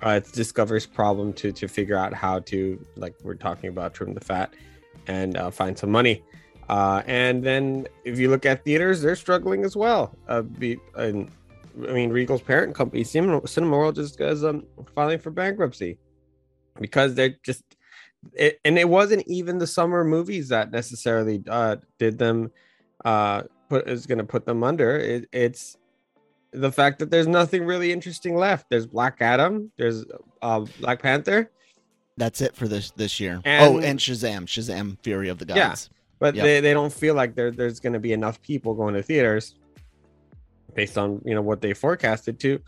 uh, 0.00 0.12
it's 0.12 0.32
Discovery's 0.32 0.86
problem 0.86 1.34
to 1.34 1.52
to 1.52 1.68
figure 1.68 1.98
out 1.98 2.14
how 2.14 2.38
to 2.38 2.82
like 2.96 3.14
we're 3.22 3.34
talking 3.34 3.68
about 3.68 3.92
trim 3.92 4.14
the 4.14 4.20
fat 4.20 4.54
and 5.08 5.36
uh, 5.36 5.50
find 5.50 5.78
some 5.78 5.90
money. 5.90 6.24
Uh, 6.70 7.02
and 7.04 7.44
then 7.44 7.86
if 8.04 8.18
you 8.18 8.30
look 8.30 8.46
at 8.46 8.64
theaters, 8.64 9.02
they're 9.02 9.16
struggling 9.16 9.64
as 9.64 9.76
well. 9.76 10.16
Uh, 10.28 10.40
be, 10.40 10.78
and, 10.94 11.30
I 11.86 11.92
mean, 11.92 12.08
Regal's 12.08 12.40
parent 12.40 12.74
company, 12.74 13.04
Cinema, 13.04 13.46
Cinema 13.46 13.76
World, 13.76 13.96
just 13.96 14.18
is 14.18 14.44
um, 14.44 14.64
filing 14.94 15.18
for 15.18 15.30
bankruptcy 15.30 15.98
because 16.80 17.14
they're 17.14 17.36
just 17.44 17.62
it, 18.34 18.60
and 18.64 18.78
it 18.78 18.88
wasn't 18.88 19.26
even 19.26 19.58
the 19.58 19.66
summer 19.66 20.04
movies 20.04 20.48
that 20.48 20.70
necessarily 20.70 21.42
uh 21.48 21.76
did 21.98 22.18
them 22.18 22.50
uh 23.04 23.42
put 23.68 23.88
is 23.88 24.06
going 24.06 24.18
to 24.18 24.24
put 24.24 24.46
them 24.46 24.62
under. 24.62 24.96
It, 24.96 25.28
it's 25.32 25.76
the 26.52 26.70
fact 26.70 26.98
that 26.98 27.10
there's 27.10 27.26
nothing 27.26 27.64
really 27.64 27.92
interesting 27.92 28.36
left. 28.36 28.66
There's 28.70 28.86
black 28.86 29.18
adam 29.20 29.70
there's 29.76 30.04
uh 30.42 30.60
black 30.80 31.02
panther. 31.02 31.50
That's 32.16 32.40
it 32.40 32.54
for 32.54 32.68
this 32.68 32.90
this 32.92 33.18
year. 33.18 33.40
And, 33.44 33.74
oh 33.74 33.78
and 33.80 33.98
shazam 33.98 34.46
shazam 34.46 34.98
fury 35.02 35.28
of 35.28 35.38
the 35.38 35.46
gods. 35.46 35.58
yeah 35.58 35.98
but 36.22 36.36
yep. 36.36 36.44
they, 36.44 36.60
they 36.60 36.72
don't 36.72 36.92
feel 36.92 37.16
like 37.16 37.34
there, 37.34 37.50
there's 37.50 37.80
going 37.80 37.94
to 37.94 37.98
be 37.98 38.12
enough 38.12 38.40
people 38.42 38.74
going 38.74 38.94
to 38.94 39.02
theaters 39.02 39.56
based 40.72 40.96
on 40.96 41.20
you 41.24 41.34
know 41.34 41.42
what 41.42 41.60
they 41.60 41.74
forecasted 41.74 42.38
to 42.38 42.60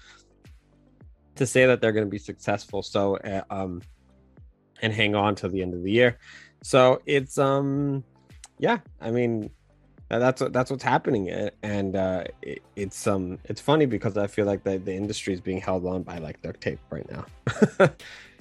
to 1.37 1.47
say 1.47 1.65
that 1.65 1.81
they're 1.81 1.93
going 1.93 2.05
to 2.05 2.11
be 2.11 2.19
successful. 2.19 2.83
So 2.83 3.17
uh, 3.19 3.43
um 3.51 3.81
and 4.83 4.93
hang 4.93 5.15
on 5.15 5.35
till 5.35 5.51
the 5.51 5.63
end 5.63 5.75
of 5.75 5.83
the 5.83 5.91
year. 5.91 6.19
So 6.63 7.03
it's 7.07 7.39
um 7.39 8.05
yeah, 8.59 8.79
I 9.01 9.11
mean 9.11 9.51
that's 10.09 10.41
what 10.41 10.53
that's 10.53 10.71
what's 10.71 10.85
happening 10.85 11.29
and 11.63 11.97
uh 11.97 12.25
it, 12.43 12.63
it's 12.77 13.07
um 13.07 13.39
it's 13.45 13.61
funny 13.61 13.87
because 13.87 14.17
I 14.17 14.27
feel 14.27 14.47
like 14.47 14.63
the, 14.63 14.79
the 14.79 14.95
industry 14.95 15.35
is 15.35 15.41
being 15.41 15.61
held 15.61 15.85
on 15.87 16.03
by 16.03 16.19
like 16.19 16.41
duct 16.43 16.61
tape 16.61 16.81
right 16.91 17.07
now. 17.11 17.27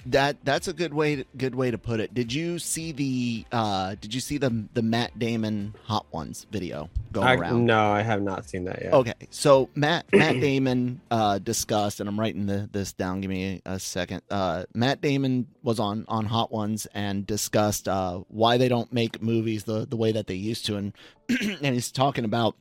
That 0.06 0.44
that's 0.44 0.68
a 0.68 0.72
good 0.72 0.92
way 0.92 1.16
to, 1.16 1.24
good 1.36 1.54
way 1.54 1.70
to 1.70 1.78
put 1.78 2.00
it. 2.00 2.12
Did 2.14 2.32
you 2.32 2.58
see 2.58 2.92
the 2.92 3.44
uh 3.52 3.94
did 4.00 4.14
you 4.14 4.20
see 4.20 4.38
the 4.38 4.66
the 4.74 4.82
Matt 4.82 5.18
Damon 5.18 5.74
Hot 5.84 6.06
Ones 6.12 6.46
video 6.50 6.90
going 7.12 7.26
I, 7.26 7.34
around? 7.34 7.64
No, 7.64 7.90
I 7.90 8.02
have 8.02 8.22
not 8.22 8.48
seen 8.48 8.64
that 8.64 8.82
yet. 8.82 8.92
Okay. 8.92 9.14
So 9.30 9.70
Matt 9.74 10.06
Matt 10.12 10.40
Damon 10.40 11.00
uh 11.10 11.38
discussed 11.38 12.00
and 12.00 12.08
I'm 12.08 12.18
writing 12.18 12.46
the, 12.46 12.68
this 12.70 12.92
down 12.92 13.20
give 13.20 13.30
me 13.30 13.62
a 13.64 13.78
second. 13.78 14.22
Uh 14.30 14.64
Matt 14.74 15.00
Damon 15.00 15.46
was 15.62 15.80
on 15.80 16.04
on 16.08 16.26
Hot 16.26 16.52
Ones 16.52 16.86
and 16.94 17.26
discussed 17.26 17.88
uh 17.88 18.20
why 18.28 18.58
they 18.58 18.68
don't 18.68 18.92
make 18.92 19.22
movies 19.22 19.64
the 19.64 19.86
the 19.86 19.96
way 19.96 20.12
that 20.12 20.26
they 20.26 20.34
used 20.34 20.66
to 20.66 20.76
and 20.76 20.92
and 21.28 21.74
he's 21.74 21.90
talking 21.90 22.24
about 22.24 22.56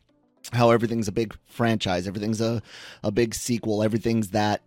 how 0.51 0.71
everything's 0.71 1.07
a 1.07 1.11
big 1.11 1.35
franchise, 1.45 2.07
everything's 2.07 2.41
a, 2.41 2.61
a 3.03 3.11
big 3.11 3.33
sequel, 3.33 3.81
everything's 3.81 4.29
that 4.31 4.61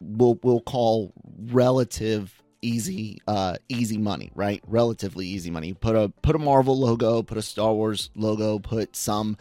we'll 0.00 0.38
we'll 0.42 0.60
call 0.60 1.12
relative 1.50 2.34
easy 2.62 3.20
uh 3.26 3.56
easy 3.68 3.96
money 3.96 4.30
right? 4.34 4.62
Relatively 4.66 5.26
easy 5.26 5.50
money. 5.50 5.72
Put 5.72 5.96
a 5.96 6.10
put 6.22 6.36
a 6.36 6.38
marvel 6.38 6.78
logo 6.78 7.22
put 7.22 7.38
a 7.38 7.42
star 7.42 7.72
wars 7.72 8.10
logo 8.14 8.58
put 8.58 8.96
some 8.96 9.36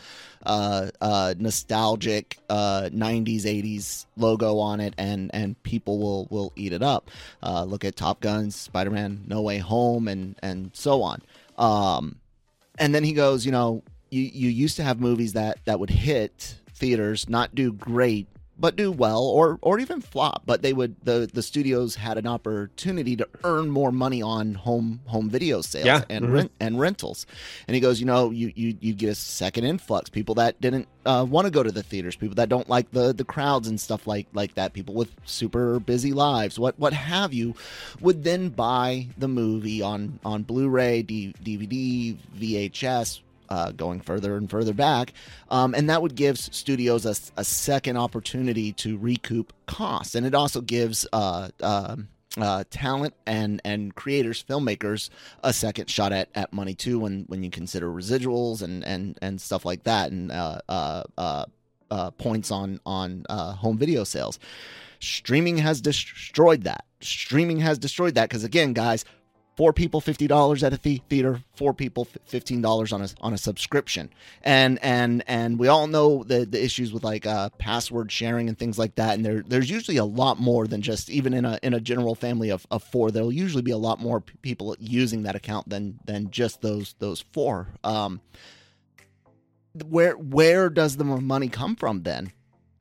uh 0.45 0.89
uh 1.01 1.33
nostalgic 1.37 2.37
uh 2.49 2.89
90s 2.93 3.43
80s 3.43 4.05
logo 4.15 4.59
on 4.59 4.79
it 4.79 4.93
and 4.97 5.31
and 5.33 5.61
people 5.63 5.99
will 5.99 6.27
will 6.29 6.53
eat 6.55 6.73
it 6.73 6.81
up. 6.81 7.11
Uh 7.43 7.63
look 7.63 7.83
at 7.83 7.95
top 7.95 8.21
guns 8.21 8.55
spider-man 8.55 9.25
no 9.27 9.41
way 9.41 9.57
home 9.57 10.07
and 10.07 10.35
and 10.41 10.71
so 10.73 11.01
on. 11.01 11.21
Um 11.57 12.17
and 12.77 12.95
then 12.95 13.03
he 13.03 13.13
goes 13.13 13.45
you 13.45 13.51
know 13.51 13.83
you 14.09 14.21
you 14.21 14.49
used 14.49 14.77
to 14.77 14.83
have 14.83 14.99
movies 14.99 15.33
that 15.33 15.59
that 15.65 15.79
would 15.79 15.89
hit 15.89 16.55
theaters 16.73 17.27
not 17.27 17.53
do 17.53 17.73
great 17.73 18.27
but 18.59 18.75
do 18.75 18.91
well 18.91 19.23
or 19.23 19.57
or 19.61 19.79
even 19.79 20.01
flop 20.01 20.43
but 20.45 20.61
they 20.61 20.73
would 20.73 20.95
the 21.03 21.29
the 21.33 21.41
studios 21.41 21.95
had 21.95 22.17
an 22.17 22.27
opportunity 22.27 23.15
to 23.15 23.27
earn 23.43 23.69
more 23.69 23.91
money 23.91 24.21
on 24.21 24.53
home 24.53 24.99
home 25.05 25.29
video 25.29 25.61
sales 25.61 25.85
yeah. 25.85 26.03
and 26.09 26.25
mm-hmm. 26.25 26.33
rent 26.33 26.51
and 26.59 26.79
rentals 26.79 27.25
and 27.67 27.75
he 27.75 27.81
goes 27.81 27.99
you 27.99 28.05
know 28.05 28.31
you 28.31 28.51
you 28.55 28.75
you 28.79 28.93
get 28.93 29.09
a 29.09 29.15
second 29.15 29.63
influx 29.63 30.09
people 30.09 30.35
that 30.35 30.59
didn't 30.61 30.87
uh, 31.05 31.25
want 31.27 31.45
to 31.45 31.51
go 31.51 31.63
to 31.63 31.71
the 31.71 31.81
theaters 31.81 32.15
people 32.15 32.35
that 32.35 32.49
don't 32.49 32.69
like 32.69 32.91
the 32.91 33.13
the 33.13 33.23
crowds 33.23 33.67
and 33.67 33.79
stuff 33.79 34.05
like 34.05 34.27
like 34.33 34.53
that 34.55 34.73
people 34.73 34.93
with 34.93 35.15
super 35.25 35.79
busy 35.79 36.13
lives 36.13 36.59
what 36.59 36.77
what 36.77 36.93
have 36.93 37.33
you 37.33 37.55
would 38.01 38.23
then 38.23 38.49
buy 38.49 39.07
the 39.17 39.27
movie 39.27 39.81
on 39.81 40.19
on 40.25 40.43
blu-ray 40.43 41.01
D- 41.01 41.33
dvd 41.43 42.17
vhs 42.37 43.21
uh, 43.49 43.71
going 43.71 43.99
further 43.99 44.35
and 44.37 44.49
further 44.49 44.73
back. 44.73 45.13
Um, 45.49 45.73
and 45.73 45.89
that 45.89 46.01
would 46.01 46.15
give 46.15 46.37
studios 46.37 47.05
a, 47.05 47.15
a, 47.39 47.43
second 47.43 47.97
opportunity 47.97 48.71
to 48.73 48.97
recoup 48.97 49.53
costs. 49.65 50.15
And 50.15 50.25
it 50.25 50.35
also 50.35 50.61
gives 50.61 51.07
uh, 51.11 51.49
uh, 51.61 51.95
uh, 52.39 52.63
talent 52.69 53.15
and, 53.25 53.61
and 53.65 53.95
creators, 53.95 54.43
filmmakers, 54.43 55.09
a 55.43 55.51
second 55.51 55.89
shot 55.89 56.13
at, 56.13 56.29
at 56.35 56.53
money 56.53 56.75
too 56.75 56.99
when, 56.99 57.25
when 57.27 57.43
you 57.43 57.49
consider 57.49 57.89
residuals 57.89 58.61
and, 58.61 58.83
and, 58.85 59.17
and 59.21 59.41
stuff 59.41 59.65
like 59.65 59.83
that 59.83 60.11
and 60.11 60.31
uh, 60.31 60.61
uh, 61.17 62.11
points 62.11 62.51
on, 62.51 62.79
on 62.85 63.25
home 63.29 63.77
video 63.77 64.03
sales. 64.03 64.39
Streaming 64.99 65.57
has 65.57 65.81
destroyed 65.81 66.63
that. 66.63 66.85
Streaming 67.01 67.59
has 67.59 67.79
destroyed 67.79 68.15
that 68.15 68.27
because, 68.27 68.43
again, 68.43 68.73
guys, 68.73 69.05
four 69.59 69.73
people 69.73 69.99
fifty 69.99 70.25
dollars 70.25 70.63
at 70.63 70.71
a 70.71 70.77
theater, 70.77 71.41
four 71.53 71.73
people 71.73 72.07
fifteen 72.23 72.61
dollars 72.61 72.93
on 72.93 73.01
a 73.01 73.09
on 73.19 73.33
a 73.33 73.37
subscription, 73.37 74.09
and 74.41 74.79
and 74.81 75.21
and 75.27 75.59
we 75.59 75.67
all 75.67 75.85
know 75.85 76.23
the 76.23 76.45
the 76.45 76.63
issues 76.63 76.93
with 76.93 77.03
like 77.03 77.25
uh, 77.25 77.49
password 77.57 78.09
sharing 78.09 78.47
and 78.47 78.57
things 78.57 78.79
like 78.79 78.95
that. 78.95 79.15
And 79.15 79.25
there 79.25 79.43
there's 79.45 79.69
usually 79.69 79.97
a 79.97 80.05
lot 80.05 80.39
more 80.39 80.65
than 80.65 80.81
just 80.81 81.09
even 81.09 81.33
in 81.33 81.43
a 81.43 81.59
in 81.61 81.73
a 81.73 81.81
general 81.81 82.15
family 82.15 82.51
of, 82.51 82.65
of 82.71 82.83
four. 82.83 83.11
There'll 83.11 83.33
usually 83.33 83.61
be 83.61 83.71
a 83.71 83.77
lot 83.77 83.99
more 83.99 84.21
people 84.21 84.77
using 84.79 85.23
that 85.23 85.35
account 85.35 85.67
than 85.67 85.99
than 86.05 86.31
just 86.31 86.61
those 86.61 86.95
those 86.99 87.19
four. 87.33 87.67
Um, 87.83 88.21
where 89.85 90.13
where 90.13 90.69
does 90.69 90.95
the 90.95 91.03
money 91.03 91.49
come 91.49 91.75
from 91.75 92.03
then? 92.03 92.31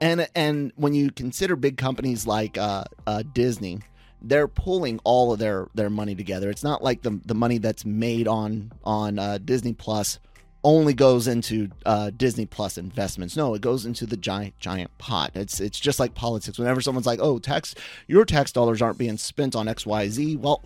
And 0.00 0.28
and 0.36 0.70
when 0.76 0.94
you 0.94 1.10
consider 1.10 1.56
big 1.56 1.76
companies 1.76 2.24
like 2.24 2.56
uh, 2.56 2.84
uh, 3.04 3.24
Disney 3.32 3.80
they're 4.22 4.48
pulling 4.48 4.98
all 5.04 5.32
of 5.32 5.38
their 5.38 5.68
their 5.74 5.90
money 5.90 6.14
together. 6.14 6.50
It's 6.50 6.64
not 6.64 6.82
like 6.82 7.02
the 7.02 7.20
the 7.24 7.34
money 7.34 7.58
that's 7.58 7.84
made 7.84 8.28
on 8.28 8.72
on 8.84 9.18
uh, 9.18 9.38
Disney 9.38 9.72
Plus 9.72 10.18
only 10.64 10.92
goes 10.92 11.28
into 11.28 11.70
uh, 11.86 12.10
Disney 12.10 12.44
Plus 12.46 12.78
investments. 12.78 13.36
No, 13.36 13.54
it 13.54 13.60
goes 13.60 13.86
into 13.86 14.06
the 14.06 14.16
giant 14.16 14.58
giant 14.58 14.96
pot. 14.98 15.32
It's 15.34 15.60
it's 15.60 15.78
just 15.78 16.00
like 16.00 16.14
politics. 16.14 16.58
Whenever 16.58 16.80
someone's 16.80 17.06
like, 17.06 17.20
"Oh, 17.20 17.38
tax 17.38 17.74
your 18.06 18.24
tax 18.24 18.52
dollars 18.52 18.82
aren't 18.82 18.98
being 18.98 19.18
spent 19.18 19.54
on 19.54 19.68
X 19.68 19.86
Y 19.86 20.08
Z," 20.08 20.36
well 20.36 20.62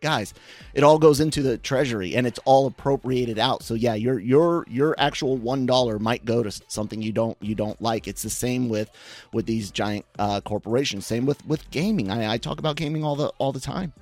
guys 0.00 0.34
it 0.74 0.84
all 0.84 0.98
goes 0.98 1.20
into 1.20 1.42
the 1.42 1.58
treasury 1.58 2.14
and 2.14 2.26
it's 2.26 2.38
all 2.44 2.66
appropriated 2.66 3.38
out. 3.38 3.62
So 3.62 3.74
yeah 3.74 3.94
your 3.94 4.18
your 4.18 4.64
your 4.68 4.94
actual 4.98 5.36
one 5.36 5.66
dollar 5.66 5.98
might 5.98 6.24
go 6.24 6.42
to 6.42 6.50
something 6.68 7.02
you 7.02 7.12
don't 7.12 7.36
you 7.40 7.54
don't 7.54 7.80
like. 7.80 8.08
It's 8.08 8.22
the 8.22 8.30
same 8.30 8.68
with 8.68 8.90
with 9.32 9.46
these 9.46 9.70
giant 9.70 10.06
uh, 10.18 10.40
corporations. 10.40 11.06
Same 11.06 11.26
with 11.26 11.44
with 11.46 11.70
gaming. 11.70 12.10
I, 12.10 12.34
I 12.34 12.38
talk 12.38 12.58
about 12.58 12.76
gaming 12.76 13.04
all 13.04 13.16
the 13.16 13.28
all 13.38 13.52
the 13.52 13.60
time. 13.60 13.92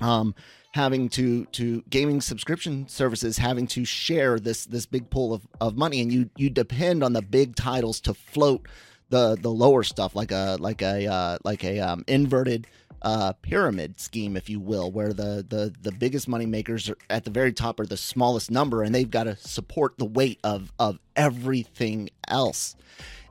Um 0.00 0.34
having 0.72 1.08
to 1.08 1.44
to 1.46 1.82
gaming 1.88 2.20
subscription 2.20 2.86
services 2.88 3.38
having 3.38 3.66
to 3.66 3.84
share 3.84 4.38
this 4.38 4.66
this 4.66 4.86
big 4.86 5.08
pool 5.10 5.32
of, 5.32 5.46
of 5.60 5.76
money 5.76 6.00
and 6.00 6.12
you 6.12 6.28
you 6.36 6.50
depend 6.50 7.02
on 7.02 7.14
the 7.14 7.22
big 7.22 7.56
titles 7.56 8.00
to 8.00 8.12
float 8.12 8.68
the 9.10 9.36
the 9.40 9.50
lower 9.50 9.82
stuff 9.82 10.14
like 10.14 10.30
a 10.30 10.56
like 10.60 10.82
a 10.82 11.06
uh, 11.06 11.38
like 11.44 11.64
a 11.64 11.80
um, 11.80 12.04
inverted 12.06 12.66
uh, 13.02 13.32
pyramid 13.42 14.00
scheme, 14.00 14.36
if 14.36 14.48
you 14.48 14.60
will, 14.60 14.90
where 14.90 15.12
the 15.12 15.44
the 15.48 15.74
the 15.82 15.92
biggest 15.92 16.28
money 16.28 16.46
makers 16.46 16.90
at 17.10 17.24
the 17.24 17.30
very 17.30 17.52
top 17.52 17.80
are 17.80 17.86
the 17.86 17.96
smallest 17.96 18.50
number, 18.50 18.82
and 18.82 18.94
they've 18.94 19.10
got 19.10 19.24
to 19.24 19.36
support 19.36 19.98
the 19.98 20.04
weight 20.04 20.38
of 20.44 20.72
of 20.78 20.98
everything 21.16 22.10
else, 22.28 22.76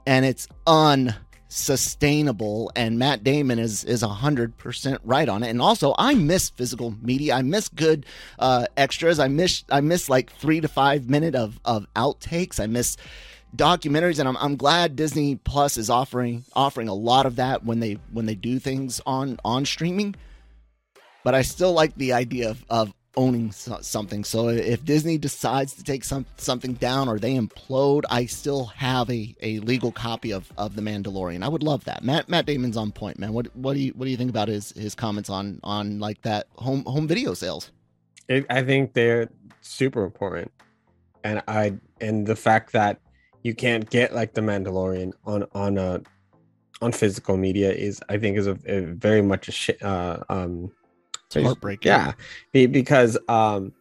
and 0.06 0.26
it's 0.26 0.48
un 0.66 1.16
sustainable 1.50 2.70
and 2.76 3.00
Matt 3.00 3.24
Damon 3.24 3.60
is 3.60 3.84
is 3.84 4.04
100% 4.04 5.00
right 5.04 5.30
on 5.30 5.44
it. 5.44 5.50
And 5.50 5.62
also 5.62 5.96
I 5.98 6.14
miss 6.14 6.50
physical 6.50 6.94
media. 7.02 7.36
I 7.36 7.42
miss 7.42 7.70
good 7.70 8.06
uh, 8.40 8.66
extras. 8.76 9.20
I 9.20 9.28
miss 9.28 9.64
I 9.72 9.82
miss 9.82 10.10
like 10.10 10.32
3 10.32 10.62
to 10.62 10.68
5 10.68 11.10
minute 11.10 11.36
of 11.36 11.60
of 11.64 11.88
outtakes. 11.96 12.60
I 12.60 12.68
miss 12.68 12.98
documentaries 13.58 14.20
and 14.20 14.28
I'm, 14.28 14.38
I'm 14.38 14.56
glad 14.56 14.96
Disney 14.96 15.36
Plus 15.36 15.78
is 15.78 15.90
offering 15.90 16.46
offering 16.54 16.88
a 16.88 16.94
lot 16.94 17.26
of 17.26 17.38
that 17.38 17.66
when 17.66 17.80
they 17.80 17.98
when 18.12 18.26
they 18.26 18.36
do 18.36 18.60
things 18.60 19.02
on 19.06 19.40
on 19.44 19.66
streaming 19.66 20.16
but 21.28 21.36
I 21.36 21.42
still 21.42 21.74
like 21.74 21.94
the 21.96 22.14
idea 22.14 22.50
of, 22.50 22.64
of 22.70 22.94
owning 23.18 23.52
something. 23.52 24.24
So 24.24 24.48
if 24.48 24.86
Disney 24.86 25.18
decides 25.18 25.74
to 25.74 25.84
take 25.84 26.06
some 26.06 26.26
something 26.38 26.74
down 26.76 27.10
or 27.10 27.20
they 27.20 27.34
implode, 27.36 28.04
I 28.10 28.28
still 28.28 28.68
have 28.68 29.10
a, 29.10 29.36
a 29.42 29.60
legal 29.60 29.92
copy 29.92 30.32
of, 30.32 30.50
of 30.58 30.78
the 30.78 30.82
Mandalorian. 30.82 31.44
I 31.44 31.50
would 31.50 31.64
love 31.64 31.84
that. 31.84 32.02
Matt 32.02 32.30
Matt 32.30 32.46
Damon's 32.46 32.78
on 32.78 32.94
point, 32.94 33.20
man. 33.20 33.34
What 33.34 33.54
what 33.58 33.74
do 33.74 33.80
you 33.80 33.92
what 33.98 34.06
do 34.06 34.12
you 34.12 34.16
think 34.16 34.30
about 34.30 34.48
his 34.48 34.72
his 34.72 34.96
comments 34.96 35.30
on 35.30 35.60
on 35.64 36.00
like 36.00 36.22
that 36.22 36.48
home 36.56 36.86
home 36.86 37.10
video 37.10 37.34
sales? 37.34 37.72
I 38.30 38.62
think 38.62 38.94
they're 38.94 39.30
super 39.60 40.06
important, 40.06 40.52
and 41.26 41.44
I 41.48 41.74
and 42.00 42.26
the 42.26 42.36
fact 42.38 42.72
that 42.72 43.02
you 43.44 43.56
can't 43.56 43.90
get 43.90 44.14
like 44.14 44.34
the 44.34 44.42
Mandalorian 44.42 45.14
on 45.26 45.46
on 45.54 45.78
a 45.78 46.02
on 46.82 46.92
physical 46.92 47.38
media 47.38 47.72
is 47.72 48.02
I 48.10 48.18
think 48.18 48.38
is 48.38 48.48
a, 48.48 48.58
a 48.66 48.82
very 48.82 49.22
much 49.22 49.48
a 49.48 49.52
sh- 49.52 49.82
uh, 49.82 50.24
um 50.30 50.72
it's 51.36 51.46
heartbreaking. 51.46 51.90
Yeah, 51.90 52.14
because 52.52 53.18
um, 53.28 53.74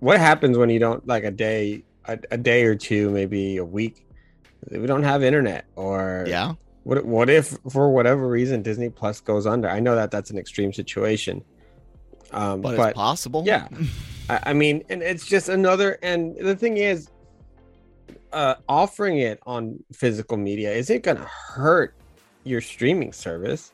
what 0.00 0.18
happens 0.18 0.56
when 0.56 0.70
you 0.70 0.78
don't 0.78 1.06
like 1.06 1.24
a 1.24 1.30
day, 1.30 1.84
a, 2.06 2.18
a 2.30 2.38
day 2.38 2.64
or 2.64 2.74
two, 2.74 3.10
maybe 3.10 3.58
a 3.58 3.64
week? 3.64 4.06
We 4.70 4.86
don't 4.86 5.02
have 5.02 5.22
internet, 5.22 5.66
or 5.76 6.24
yeah. 6.26 6.54
What 6.84 7.04
what 7.04 7.28
if 7.28 7.56
for 7.70 7.92
whatever 7.92 8.28
reason 8.28 8.62
Disney 8.62 8.88
Plus 8.88 9.20
goes 9.20 9.46
under? 9.46 9.68
I 9.68 9.78
know 9.78 9.94
that 9.94 10.10
that's 10.10 10.30
an 10.30 10.38
extreme 10.38 10.72
situation, 10.72 11.44
um, 12.32 12.62
but, 12.62 12.76
but 12.76 12.88
it's 12.90 12.96
possible. 12.96 13.42
Yeah, 13.46 13.68
I, 14.30 14.40
I 14.46 14.52
mean, 14.54 14.84
and 14.88 15.02
it's 15.02 15.26
just 15.26 15.48
another. 15.48 15.98
And 16.02 16.36
the 16.36 16.56
thing 16.56 16.78
is, 16.78 17.10
uh, 18.32 18.56
offering 18.68 19.18
it 19.18 19.40
on 19.46 19.82
physical 19.92 20.36
media 20.36 20.72
isn't 20.72 21.02
going 21.02 21.16
to 21.16 21.24
hurt 21.24 21.94
your 22.44 22.60
streaming 22.60 23.12
service 23.12 23.72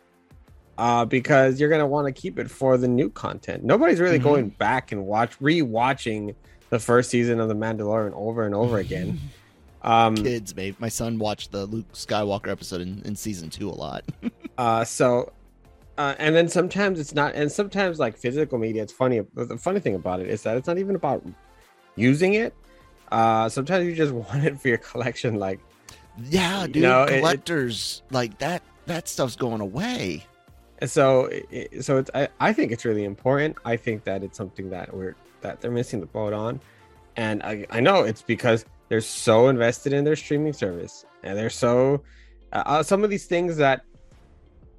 uh, 0.78 1.04
because 1.04 1.60
you're 1.60 1.70
gonna 1.70 1.86
want 1.86 2.06
to 2.06 2.12
keep 2.12 2.38
it 2.38 2.50
for 2.50 2.76
the 2.76 2.88
new 2.88 3.08
content. 3.10 3.64
Nobody's 3.64 4.00
really 4.00 4.16
mm-hmm. 4.18 4.24
going 4.24 4.48
back 4.50 4.92
and 4.92 5.06
watch 5.06 5.36
re-watching 5.40 6.34
the 6.70 6.78
first 6.78 7.10
season 7.10 7.40
of 7.40 7.48
The 7.48 7.54
Mandalorian 7.54 8.12
over 8.14 8.44
and 8.44 8.54
over 8.54 8.78
again. 8.78 9.18
Um, 9.84 10.16
Kids, 10.16 10.54
babe. 10.54 10.76
My 10.78 10.88
son 10.88 11.18
watched 11.18 11.52
the 11.52 11.66
Luke 11.66 11.92
Skywalker 11.92 12.48
episode 12.48 12.80
in, 12.80 13.02
in 13.04 13.14
season 13.14 13.50
two 13.50 13.68
a 13.68 13.70
lot. 13.70 14.02
uh, 14.56 14.82
so, 14.82 15.30
uh, 15.98 16.14
and 16.18 16.34
then 16.34 16.48
sometimes 16.48 16.98
it's 16.98 17.14
not, 17.14 17.34
and 17.34 17.52
sometimes 17.52 17.98
like 17.98 18.16
physical 18.16 18.56
media, 18.56 18.82
it's 18.82 18.94
funny. 18.94 19.20
The 19.34 19.58
funny 19.58 19.80
thing 19.80 19.94
about 19.94 20.20
it 20.20 20.28
is 20.28 20.42
that 20.44 20.56
it's 20.56 20.66
not 20.66 20.78
even 20.78 20.96
about 20.96 21.22
using 21.96 22.32
it. 22.32 22.54
Uh, 23.10 23.48
sometimes 23.48 23.86
you 23.86 23.94
just 23.94 24.12
want 24.14 24.44
it 24.44 24.60
for 24.60 24.68
your 24.68 24.78
collection, 24.78 25.36
like. 25.36 25.60
Yeah, 26.30 26.66
dude. 26.66 26.76
You 26.76 26.82
know, 26.82 27.06
collectors 27.06 28.02
it, 28.04 28.10
it, 28.10 28.14
like 28.14 28.38
that. 28.38 28.62
That 28.86 29.08
stuff's 29.08 29.34
going 29.34 29.62
away 29.62 30.26
so 30.86 31.30
so 31.80 31.98
it's 31.98 32.10
I, 32.14 32.28
I 32.40 32.52
think 32.52 32.72
it's 32.72 32.84
really 32.84 33.04
important 33.04 33.56
i 33.64 33.76
think 33.76 34.04
that 34.04 34.22
it's 34.22 34.36
something 34.36 34.70
that 34.70 34.94
we're 34.94 35.14
that 35.40 35.60
they're 35.60 35.70
missing 35.70 36.00
the 36.00 36.06
boat 36.06 36.32
on 36.32 36.60
and 37.16 37.42
i 37.42 37.66
i 37.70 37.80
know 37.80 38.02
it's 38.02 38.22
because 38.22 38.64
they're 38.88 39.00
so 39.00 39.48
invested 39.48 39.92
in 39.92 40.04
their 40.04 40.16
streaming 40.16 40.52
service 40.52 41.04
and 41.22 41.38
they're 41.38 41.50
so 41.50 42.02
uh, 42.52 42.62
uh 42.66 42.82
some 42.82 43.04
of 43.04 43.10
these 43.10 43.26
things 43.26 43.56
that 43.56 43.82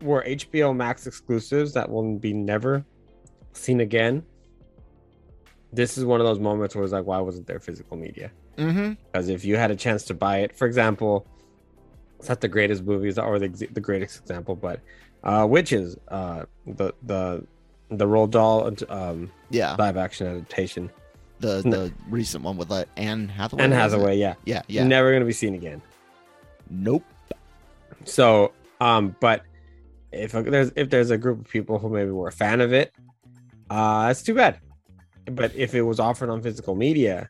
were 0.02 0.24
hbo 0.28 0.76
max 0.76 1.08
exclusives 1.08 1.74
that 1.74 1.90
will 1.90 2.18
be 2.18 2.34
never 2.34 2.86
seen 3.54 3.80
again 3.80 4.24
this 5.76 5.98
is 5.98 6.06
one 6.06 6.20
of 6.20 6.26
those 6.26 6.40
moments 6.40 6.76
where 6.76 6.84
it's 6.84 6.94
like 6.94 7.06
why 7.06 7.20
wasn't 7.20 7.46
there 7.48 7.60
physical 7.60 7.98
media 7.98 8.32
mm-hmm. 8.58 8.94
because 9.12 9.30
if 9.30 9.44
you 9.46 9.56
had 9.58 9.72
a 9.72 9.76
chance 9.76 10.04
to 10.04 10.14
buy 10.14 10.40
it 10.40 10.56
for 10.56 10.66
example 10.66 11.26
it's 12.20 12.30
not 12.30 12.42
the 12.42 12.48
greatest 12.48 12.84
movies 12.84 13.18
or 13.18 13.40
the, 13.40 13.48
the 13.72 13.82
greatest 13.82 14.20
example 14.20 14.56
but 14.56 14.80
uh, 15.26 15.46
Witches, 15.50 15.98
uh, 16.08 16.46
the 16.68 16.94
the 17.04 17.46
the 17.90 18.06
Roald 18.06 18.32
Dahl 18.32 18.72
um, 18.90 19.32
yeah 19.50 19.76
live 19.78 19.98
action 19.98 20.28
adaptation. 20.28 20.92
The 21.40 21.62
the 21.64 21.92
recent 22.10 22.44
one 22.44 22.56
with 22.56 22.72
uh, 22.72 22.86
Anne 22.96 23.28
Hathaway. 23.28 23.64
Anne 23.64 23.72
Hathaway, 23.72 24.18
yeah, 24.18 24.36
yeah, 24.46 24.62
yeah. 24.68 24.86
Never 24.86 25.12
gonna 25.12 25.26
be 25.26 25.34
seen 25.34 25.54
again. 25.54 25.82
Nope. 26.70 27.04
So, 28.06 28.54
um, 28.80 29.16
but 29.20 29.42
if 30.12 30.32
there's 30.32 30.72
if 30.76 30.90
there's 30.90 31.10
a 31.10 31.18
group 31.18 31.40
of 31.42 31.50
people 31.50 31.78
who 31.78 31.90
maybe 31.90 32.12
were 32.12 32.30
a 32.30 32.32
fan 32.32 32.62
of 32.62 32.72
it, 32.72 32.94
uh, 33.70 34.08
that's 34.08 34.24
too 34.24 34.36
bad. 34.36 34.60
But 35.32 35.56
if 35.56 35.74
it 35.74 35.82
was 35.82 36.00
offered 36.00 36.30
on 36.30 36.42
physical 36.42 36.76
media, 36.76 37.30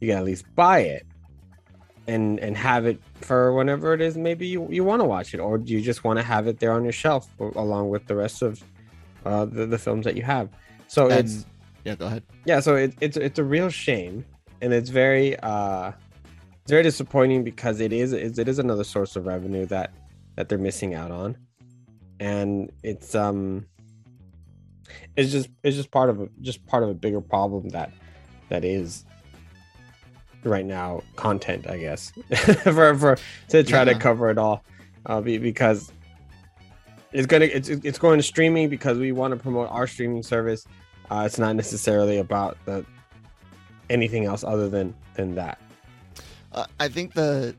you 0.00 0.08
can 0.08 0.18
at 0.18 0.24
least 0.24 0.44
buy 0.54 0.80
it 0.80 1.06
and 2.06 2.40
and 2.40 2.56
have 2.56 2.86
it 2.86 3.00
for 3.20 3.52
whenever 3.52 3.94
it 3.94 4.00
is 4.00 4.16
maybe 4.16 4.46
you, 4.46 4.66
you 4.70 4.82
want 4.82 5.00
to 5.00 5.04
watch 5.04 5.34
it 5.34 5.38
or 5.38 5.58
you 5.58 5.80
just 5.80 6.02
want 6.02 6.18
to 6.18 6.22
have 6.22 6.48
it 6.48 6.58
there 6.58 6.72
on 6.72 6.82
your 6.82 6.92
shelf 6.92 7.28
along 7.38 7.88
with 7.88 8.06
the 8.06 8.14
rest 8.16 8.42
of 8.42 8.62
uh, 9.24 9.44
the, 9.44 9.66
the 9.66 9.78
films 9.78 10.04
that 10.04 10.16
you 10.16 10.22
have. 10.22 10.48
So 10.88 11.08
and, 11.08 11.20
it's 11.20 11.46
yeah 11.84 11.94
go 11.94 12.06
ahead. 12.06 12.24
Yeah 12.44 12.60
so 12.60 12.74
it, 12.74 12.94
it's 13.00 13.16
it's 13.16 13.38
a 13.38 13.44
real 13.44 13.68
shame 13.68 14.24
and 14.60 14.72
it's 14.72 14.90
very 14.90 15.38
uh 15.40 15.92
it's 16.62 16.70
very 16.70 16.82
disappointing 16.82 17.44
because 17.44 17.80
it 17.80 17.92
is 17.92 18.12
it 18.12 18.48
is 18.48 18.58
another 18.58 18.84
source 18.84 19.16
of 19.16 19.26
revenue 19.26 19.66
that 19.66 19.92
that 20.36 20.48
they're 20.48 20.58
missing 20.58 20.94
out 20.94 21.10
on. 21.10 21.36
And 22.20 22.70
it's 22.82 23.14
um 23.14 23.66
it's 25.16 25.30
just 25.32 25.48
it's 25.62 25.76
just 25.76 25.90
part 25.90 26.10
of 26.10 26.20
a 26.20 26.28
just 26.40 26.64
part 26.66 26.82
of 26.82 26.88
a 26.88 26.94
bigger 26.94 27.20
problem 27.20 27.68
that 27.70 27.92
that 28.48 28.64
is 28.64 29.04
right 30.44 30.64
now 30.66 31.02
content, 31.16 31.68
I 31.68 31.78
guess, 31.78 32.12
for 32.62 32.94
for 32.96 33.18
to 33.48 33.62
try 33.62 33.80
yeah. 33.80 33.84
to 33.84 33.94
cover 33.94 34.30
it 34.30 34.38
all, 34.38 34.64
uh, 35.06 35.20
because 35.20 35.92
it's 37.12 37.26
gonna 37.26 37.46
it's 37.46 37.68
it's 37.68 37.98
going 37.98 38.18
to 38.18 38.22
streaming 38.22 38.68
because 38.68 38.98
we 38.98 39.12
want 39.12 39.32
to 39.32 39.36
promote 39.36 39.70
our 39.70 39.86
streaming 39.86 40.22
service. 40.22 40.66
Uh, 41.10 41.24
it's 41.26 41.38
not 41.38 41.56
necessarily 41.56 42.18
about 42.18 42.56
the 42.64 42.84
anything 43.90 44.24
else 44.24 44.44
other 44.44 44.68
than 44.68 44.94
than 45.14 45.34
that. 45.34 45.58
Uh, 46.52 46.66
I 46.80 46.88
think 46.88 47.14
the 47.14 47.54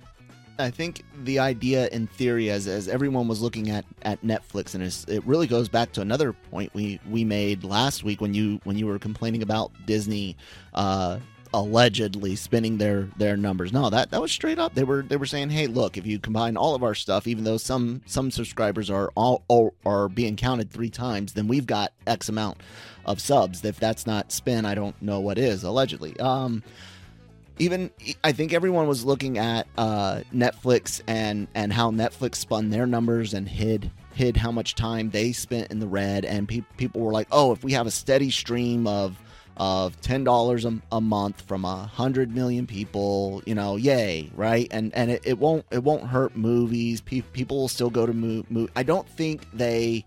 I 0.59 0.69
think 0.69 1.03
the 1.23 1.39
idea 1.39 1.87
in 1.87 2.07
theory, 2.07 2.49
as 2.51 2.67
as 2.67 2.87
everyone 2.87 3.27
was 3.27 3.41
looking 3.41 3.69
at 3.69 3.85
at 4.03 4.21
Netflix, 4.21 4.75
and 4.75 4.83
it 4.83 5.25
really 5.25 5.47
goes 5.47 5.67
back 5.67 5.91
to 5.93 6.01
another 6.01 6.33
point 6.33 6.73
we 6.73 6.99
we 7.09 7.23
made 7.23 7.63
last 7.63 8.03
week 8.03 8.21
when 8.21 8.33
you 8.33 8.59
when 8.63 8.77
you 8.77 8.85
were 8.85 8.99
complaining 8.99 9.41
about 9.41 9.71
Disney 9.85 10.37
uh, 10.73 11.19
allegedly 11.53 12.35
spinning 12.35 12.77
their 12.77 13.09
their 13.17 13.35
numbers. 13.37 13.73
No, 13.73 13.89
that 13.89 14.11
that 14.11 14.21
was 14.21 14.31
straight 14.31 14.59
up. 14.59 14.75
They 14.75 14.83
were 14.83 15.01
they 15.01 15.17
were 15.17 15.25
saying, 15.25 15.49
"Hey, 15.49 15.67
look, 15.67 15.97
if 15.97 16.05
you 16.05 16.19
combine 16.19 16.55
all 16.55 16.75
of 16.75 16.83
our 16.83 16.95
stuff, 16.95 17.27
even 17.27 17.43
though 17.43 17.57
some 17.57 18.01
some 18.05 18.31
subscribers 18.31 18.89
are 18.89 19.11
all, 19.15 19.43
all 19.47 19.73
are 19.85 20.07
being 20.07 20.35
counted 20.35 20.69
3 20.71 20.89
times, 20.89 21.33
then 21.33 21.47
we've 21.47 21.65
got 21.67 21.93
X 22.05 22.29
amount 22.29 22.57
of 23.05 23.19
subs. 23.19 23.63
If 23.65 23.79
that's 23.79 24.05
not 24.05 24.31
spin, 24.31 24.65
I 24.65 24.75
don't 24.75 24.99
know 25.01 25.19
what 25.19 25.37
is, 25.37 25.63
allegedly." 25.63 26.19
Um 26.19 26.63
even 27.59 27.91
I 28.23 28.31
think 28.31 28.53
everyone 28.53 28.87
was 28.87 29.05
looking 29.05 29.37
at 29.37 29.67
uh, 29.77 30.21
Netflix 30.33 31.01
and 31.07 31.47
and 31.53 31.71
how 31.71 31.91
Netflix 31.91 32.35
spun 32.35 32.69
their 32.69 32.85
numbers 32.85 33.33
and 33.33 33.47
hid 33.47 33.91
hid 34.13 34.37
how 34.37 34.51
much 34.51 34.75
time 34.75 35.09
they 35.09 35.31
spent 35.31 35.71
in 35.71 35.79
the 35.79 35.87
red 35.87 36.25
and 36.25 36.47
pe- 36.47 36.61
people 36.77 37.01
were 37.01 37.11
like, 37.11 37.27
"Oh, 37.31 37.51
if 37.51 37.63
we 37.63 37.73
have 37.73 37.87
a 37.87 37.91
steady 37.91 38.31
stream 38.31 38.87
of 38.87 39.17
of 39.57 39.99
ten 40.01 40.23
dollars 40.23 40.65
a 40.91 41.01
month 41.01 41.41
from 41.41 41.63
a 41.63 41.85
hundred 41.85 42.33
million 42.33 42.65
people, 42.65 43.43
you 43.45 43.53
know, 43.53 43.75
yay, 43.75 44.31
right? 44.35 44.67
And 44.71 44.93
and 44.95 45.11
it, 45.11 45.21
it 45.25 45.37
won't 45.37 45.65
it 45.71 45.83
won't 45.83 46.07
hurt 46.07 46.35
movies. 46.35 47.01
Pe- 47.01 47.21
people 47.21 47.57
will 47.57 47.67
still 47.67 47.91
go 47.91 48.05
to 48.05 48.13
move. 48.13 48.49
Mo- 48.49 48.69
I 48.75 48.83
don't 48.83 49.07
think 49.07 49.45
they, 49.53 50.05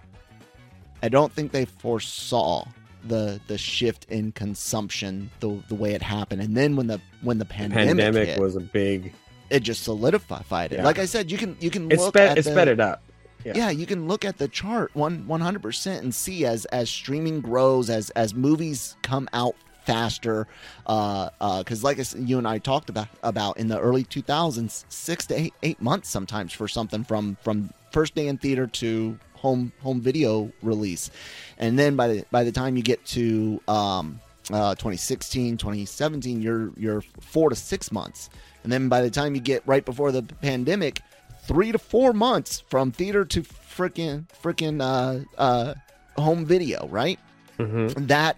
I 1.02 1.08
don't 1.08 1.32
think 1.32 1.52
they 1.52 1.64
foresaw 1.64 2.66
the 3.08 3.40
the 3.46 3.58
shift 3.58 4.06
in 4.08 4.32
consumption 4.32 5.30
the 5.40 5.62
the 5.68 5.74
way 5.74 5.92
it 5.94 6.02
happened. 6.02 6.42
And 6.42 6.56
then 6.56 6.76
when 6.76 6.86
the 6.86 7.00
when 7.22 7.38
the 7.38 7.44
pandemic, 7.44 7.88
pandemic 7.88 8.28
hit, 8.28 8.40
was 8.40 8.56
a 8.56 8.60
big, 8.60 9.12
it 9.50 9.60
just 9.60 9.82
solidified 9.82 10.72
it. 10.72 10.76
Yeah. 10.76 10.84
Like 10.84 10.98
I 10.98 11.06
said, 11.06 11.30
you 11.30 11.38
can 11.38 11.56
you 11.60 11.70
can 11.70 11.90
it's 11.90 12.00
look 12.00 12.14
sped, 12.14 12.30
at 12.30 12.38
it 12.38 12.44
the, 12.44 12.50
sped 12.50 12.68
it 12.68 12.80
up 12.80 13.02
yeah. 13.46 13.52
yeah. 13.56 13.70
you 13.70 13.86
can 13.86 14.08
look 14.08 14.24
at 14.24 14.38
the 14.38 14.48
chart 14.48 14.90
one 14.94 15.24
100% 15.24 15.98
and 15.98 16.14
see 16.14 16.44
as 16.44 16.64
as 16.66 16.90
streaming 16.90 17.40
grows 17.40 17.88
as 17.88 18.10
as 18.10 18.34
movies 18.34 18.96
come 19.02 19.28
out 19.32 19.54
faster 19.84 20.48
uh 20.86 21.30
because 21.58 21.84
uh, 21.84 21.86
like 21.86 22.00
I 22.00 22.02
said, 22.02 22.28
you 22.28 22.38
and 22.38 22.48
I 22.48 22.58
talked 22.58 22.90
about 22.90 23.08
about 23.22 23.56
in 23.58 23.68
the 23.68 23.78
early 23.78 24.02
2000s 24.04 24.84
six 24.88 25.26
to 25.26 25.40
eight 25.40 25.54
eight 25.62 25.80
months 25.80 26.08
sometimes 26.08 26.52
for 26.52 26.66
something 26.66 27.04
from 27.04 27.36
from 27.42 27.70
first 27.92 28.16
day 28.16 28.26
in 28.26 28.36
theater 28.36 28.66
to 28.66 29.16
home 29.36 29.72
home 29.80 30.00
video 30.00 30.50
release 30.62 31.10
and 31.58 31.78
then 31.78 31.96
by 31.96 32.08
the 32.08 32.24
by 32.30 32.42
the 32.44 32.52
time 32.52 32.76
you 32.76 32.82
get 32.82 33.04
to 33.04 33.60
um 33.68 34.20
uh 34.52 34.74
2016 34.74 35.56
2017 35.56 36.42
you're 36.42 36.72
you're 36.76 37.02
four 37.20 37.50
to 37.50 37.56
six 37.56 37.90
months 37.92 38.30
and 38.62 38.72
then 38.72 38.88
by 38.88 39.00
the 39.00 39.10
time 39.10 39.34
you 39.34 39.40
get 39.40 39.62
right 39.66 39.84
before 39.84 40.12
the 40.12 40.22
pandemic 40.22 41.00
three 41.46 41.72
to 41.72 41.78
four 41.78 42.12
months 42.12 42.62
from 42.68 42.90
theater 42.90 43.24
to 43.24 43.42
freaking 43.42 44.26
freaking 44.42 44.80
uh, 44.80 45.24
uh, 45.40 45.74
home 46.20 46.44
video, 46.44 46.86
right? 46.88 47.18
Mm-hmm. 47.58 48.06
That 48.06 48.36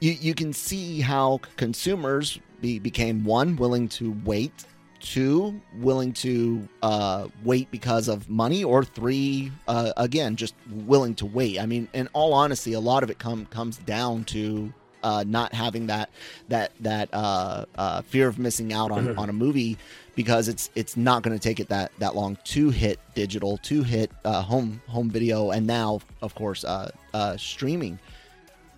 you 0.00 0.12
you 0.12 0.34
can 0.34 0.52
see 0.52 1.00
how 1.00 1.40
consumers 1.56 2.38
be, 2.60 2.78
became 2.78 3.24
one 3.24 3.56
willing 3.56 3.88
to 3.90 4.16
wait, 4.24 4.64
two 5.12 5.60
willing 5.76 6.12
to 6.12 6.68
uh, 6.82 7.28
wait 7.44 7.70
because 7.70 8.08
of 8.08 8.28
money, 8.28 8.64
or 8.64 8.84
three 8.84 9.52
uh, 9.68 9.92
again 9.96 10.36
just 10.36 10.54
willing 10.70 11.14
to 11.14 11.26
wait. 11.26 11.60
I 11.60 11.66
mean, 11.66 11.88
in 11.92 12.08
all 12.12 12.32
honesty, 12.32 12.72
a 12.72 12.80
lot 12.80 13.02
of 13.02 13.10
it 13.10 13.18
come 13.18 13.46
comes 13.46 13.76
down 13.78 14.24
to 14.24 14.72
uh, 15.02 15.24
not 15.26 15.52
having 15.54 15.86
that 15.86 16.10
that 16.48 16.72
that 16.80 17.08
uh, 17.12 17.64
uh, 17.76 18.02
fear 18.02 18.26
of 18.26 18.38
missing 18.38 18.72
out 18.72 18.90
on, 18.90 19.06
mm-hmm. 19.06 19.18
on 19.18 19.30
a 19.30 19.32
movie 19.32 19.78
because 20.16 20.48
it's 20.48 20.70
it's 20.74 20.96
not 20.96 21.22
going 21.22 21.36
to 21.36 21.42
take 21.42 21.60
it 21.60 21.68
that 21.68 21.92
that 21.98 22.16
long 22.16 22.36
to 22.44 22.70
hit 22.70 22.98
digital, 23.14 23.58
to 23.58 23.84
hit 23.84 24.10
uh, 24.24 24.42
home 24.42 24.82
home 24.88 25.08
video, 25.08 25.52
and 25.52 25.66
now 25.66 26.00
of 26.22 26.34
course 26.34 26.64
uh, 26.64 26.90
uh, 27.14 27.36
streaming. 27.36 27.98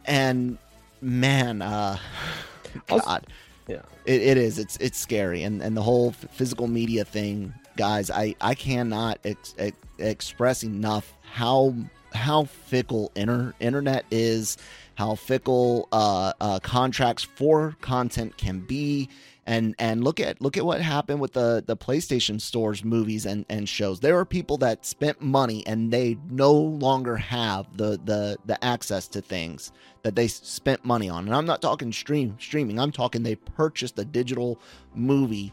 And 0.04 0.58
man, 1.00 1.58
God, 2.86 3.26
yeah, 3.68 3.82
it, 4.06 4.22
it 4.22 4.36
is. 4.38 4.58
It's 4.58 4.76
it's 4.78 4.98
scary, 4.98 5.42
and 5.42 5.62
and 5.62 5.76
the 5.76 5.82
whole 5.82 6.12
physical 6.12 6.66
media 6.66 7.04
thing, 7.04 7.52
guys. 7.76 8.10
I 8.10 8.34
I 8.40 8.54
cannot 8.54 9.18
ex- 9.24 9.54
ex- 9.58 9.76
express 9.98 10.64
enough 10.64 11.12
how 11.22 11.74
how 12.12 12.44
fickle 12.44 13.12
inter- 13.14 13.54
internet 13.60 14.04
is 14.10 14.56
how 14.94 15.14
fickle 15.14 15.86
uh, 15.92 16.32
uh, 16.40 16.58
contracts 16.60 17.22
for 17.22 17.76
content 17.80 18.36
can 18.38 18.60
be 18.60 19.08
and 19.48 19.74
and 19.78 20.04
look 20.04 20.20
at 20.20 20.40
look 20.42 20.58
at 20.58 20.64
what 20.64 20.80
happened 20.80 21.20
with 21.20 21.32
the 21.32 21.64
the 21.66 21.76
PlayStation 21.76 22.38
stores 22.40 22.84
movies 22.84 23.24
and 23.24 23.46
and 23.48 23.66
shows. 23.68 23.98
There 23.98 24.18
are 24.18 24.26
people 24.26 24.58
that 24.58 24.84
spent 24.84 25.22
money 25.22 25.66
and 25.66 25.90
they 25.90 26.18
no 26.30 26.52
longer 26.52 27.16
have 27.16 27.74
the 27.76 27.98
the 28.04 28.36
the 28.44 28.62
access 28.62 29.08
to 29.08 29.22
things 29.22 29.72
that 30.02 30.14
they 30.14 30.28
spent 30.28 30.84
money 30.84 31.08
on. 31.08 31.24
And 31.24 31.34
I'm 31.34 31.46
not 31.46 31.62
talking 31.62 31.92
stream 31.92 32.36
streaming. 32.38 32.78
I'm 32.78 32.92
talking 32.92 33.22
they 33.22 33.36
purchased 33.36 33.98
a 33.98 34.04
digital 34.04 34.60
movie 34.94 35.52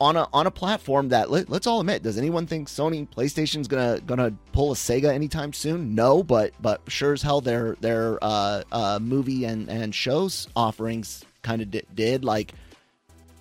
on 0.00 0.16
a 0.16 0.26
on 0.32 0.48
a 0.48 0.50
platform 0.50 1.08
that 1.10 1.30
let, 1.30 1.48
us 1.48 1.66
all 1.68 1.78
admit 1.78 2.02
does 2.02 2.18
anyone 2.18 2.44
think 2.44 2.66
Sony 2.66 3.08
PlayStation's 3.08 3.68
gonna 3.68 4.00
gonna 4.00 4.32
pull 4.50 4.72
a 4.72 4.74
Sega 4.74 5.14
anytime 5.14 5.52
soon? 5.52 5.94
No 5.94 6.24
but 6.24 6.54
but 6.60 6.80
sure 6.88 7.12
as 7.12 7.22
hell 7.22 7.40
their 7.40 7.76
their 7.80 8.18
uh, 8.20 8.64
uh, 8.72 8.98
movie 9.00 9.44
and 9.44 9.70
and 9.70 9.94
shows 9.94 10.48
offerings 10.56 11.24
kind 11.42 11.62
of 11.62 11.70
did. 11.94 12.24
Like 12.24 12.54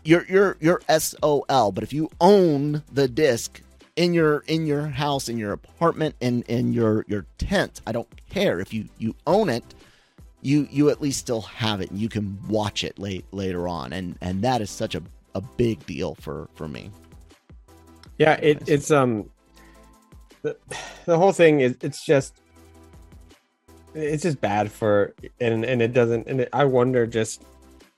you're 0.03 0.25
you're 0.27 0.57
you're 0.59 0.81
SOL 0.97 1.45
but 1.71 1.83
if 1.83 1.93
you 1.93 2.09
own 2.19 2.83
the 2.91 3.07
disc 3.07 3.61
in 3.95 4.13
your 4.13 4.39
in 4.47 4.65
your 4.65 4.87
house 4.87 5.29
in 5.29 5.37
your 5.37 5.51
apartment 5.51 6.15
in 6.19 6.43
in 6.43 6.73
your 6.73 7.05
your 7.07 7.25
tent 7.37 7.81
I 7.85 7.91
don't 7.91 8.07
care. 8.29 8.59
If 8.59 8.73
you 8.73 8.87
you 8.97 9.15
own 9.27 9.49
it 9.49 9.63
you 10.41 10.67
you 10.71 10.89
at 10.89 11.01
least 11.01 11.19
still 11.19 11.41
have 11.41 11.81
it 11.81 11.91
and 11.91 11.99
you 11.99 12.09
can 12.09 12.37
watch 12.47 12.83
it 12.83 12.97
late 12.97 13.25
later 13.31 13.67
on. 13.67 13.93
And 13.93 14.17
and 14.21 14.41
that 14.43 14.61
is 14.61 14.69
such 14.69 14.95
a 14.95 15.03
a 15.35 15.41
big 15.41 15.85
deal 15.85 16.15
for 16.15 16.49
for 16.55 16.67
me. 16.67 16.89
Yeah, 18.17 18.33
it, 18.33 18.67
it's 18.67 18.91
um 18.91 19.29
the, 20.41 20.57
the 21.05 21.17
whole 21.17 21.31
thing 21.31 21.59
is 21.59 21.77
it's 21.81 22.03
just 22.05 22.35
it's 23.93 24.23
just 24.23 24.39
bad 24.41 24.71
for 24.71 25.13
and 25.39 25.63
and 25.65 25.81
it 25.81 25.93
doesn't 25.93 26.27
and 26.27 26.41
it, 26.41 26.49
I 26.53 26.65
wonder 26.65 27.05
just 27.05 27.43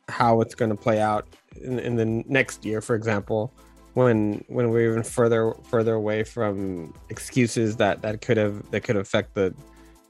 how 0.10 0.42
it's 0.42 0.56
going 0.56 0.70
to 0.70 0.76
play 0.76 1.00
out 1.00 1.28
in, 1.62 1.80
in 1.80 1.96
the 1.96 2.06
next 2.06 2.66
year 2.66 2.82
for 2.82 2.96
example 2.96 3.54
when 3.94 4.44
when 4.48 4.70
we're 4.70 4.92
even 4.92 5.04
further 5.04 5.54
further 5.64 5.94
away 5.94 6.24
from 6.24 6.94
excuses 7.10 7.76
that 7.78 8.02
that 8.02 8.22
could 8.22 8.38
have 8.38 8.70
that 8.72 8.82
could 8.82 8.98
affect 8.98 9.34
the 9.34 9.54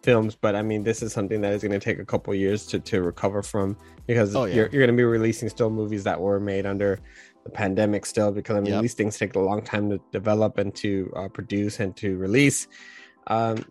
films 0.02 0.36
but 0.36 0.56
i 0.56 0.62
mean 0.62 0.84
this 0.84 1.02
is 1.02 1.14
something 1.14 1.42
that 1.42 1.54
is 1.54 1.62
going 1.62 1.72
to 1.72 1.80
take 1.80 2.00
a 2.00 2.06
couple 2.06 2.34
years 2.34 2.66
to 2.66 2.80
to 2.80 3.02
recover 3.02 3.42
from 3.42 3.76
because 4.06 4.36
oh, 4.36 4.46
yeah. 4.46 4.56
you're, 4.56 4.70
you're 4.70 4.82
going 4.82 4.96
to 4.96 4.98
be 4.98 5.04
releasing 5.04 5.48
still 5.48 5.70
movies 5.70 6.04
that 6.04 6.20
were 6.20 6.40
made 6.40 6.66
under 6.66 7.00
the 7.44 7.50
pandemic 7.50 8.06
still 8.06 8.32
because 8.32 8.56
i 8.56 8.60
mean 8.60 8.74
yep. 8.74 8.82
these 8.82 8.94
things 8.94 9.18
take 9.18 9.36
a 9.36 9.40
long 9.40 9.62
time 9.62 9.90
to 9.90 10.00
develop 10.12 10.58
and 10.58 10.76
to 10.76 11.12
uh, 11.16 11.28
produce 11.30 11.80
and 11.80 11.96
to 11.96 12.18
release 12.18 12.68
um, 13.28 13.64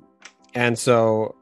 and 0.55 0.79
so 0.79 1.35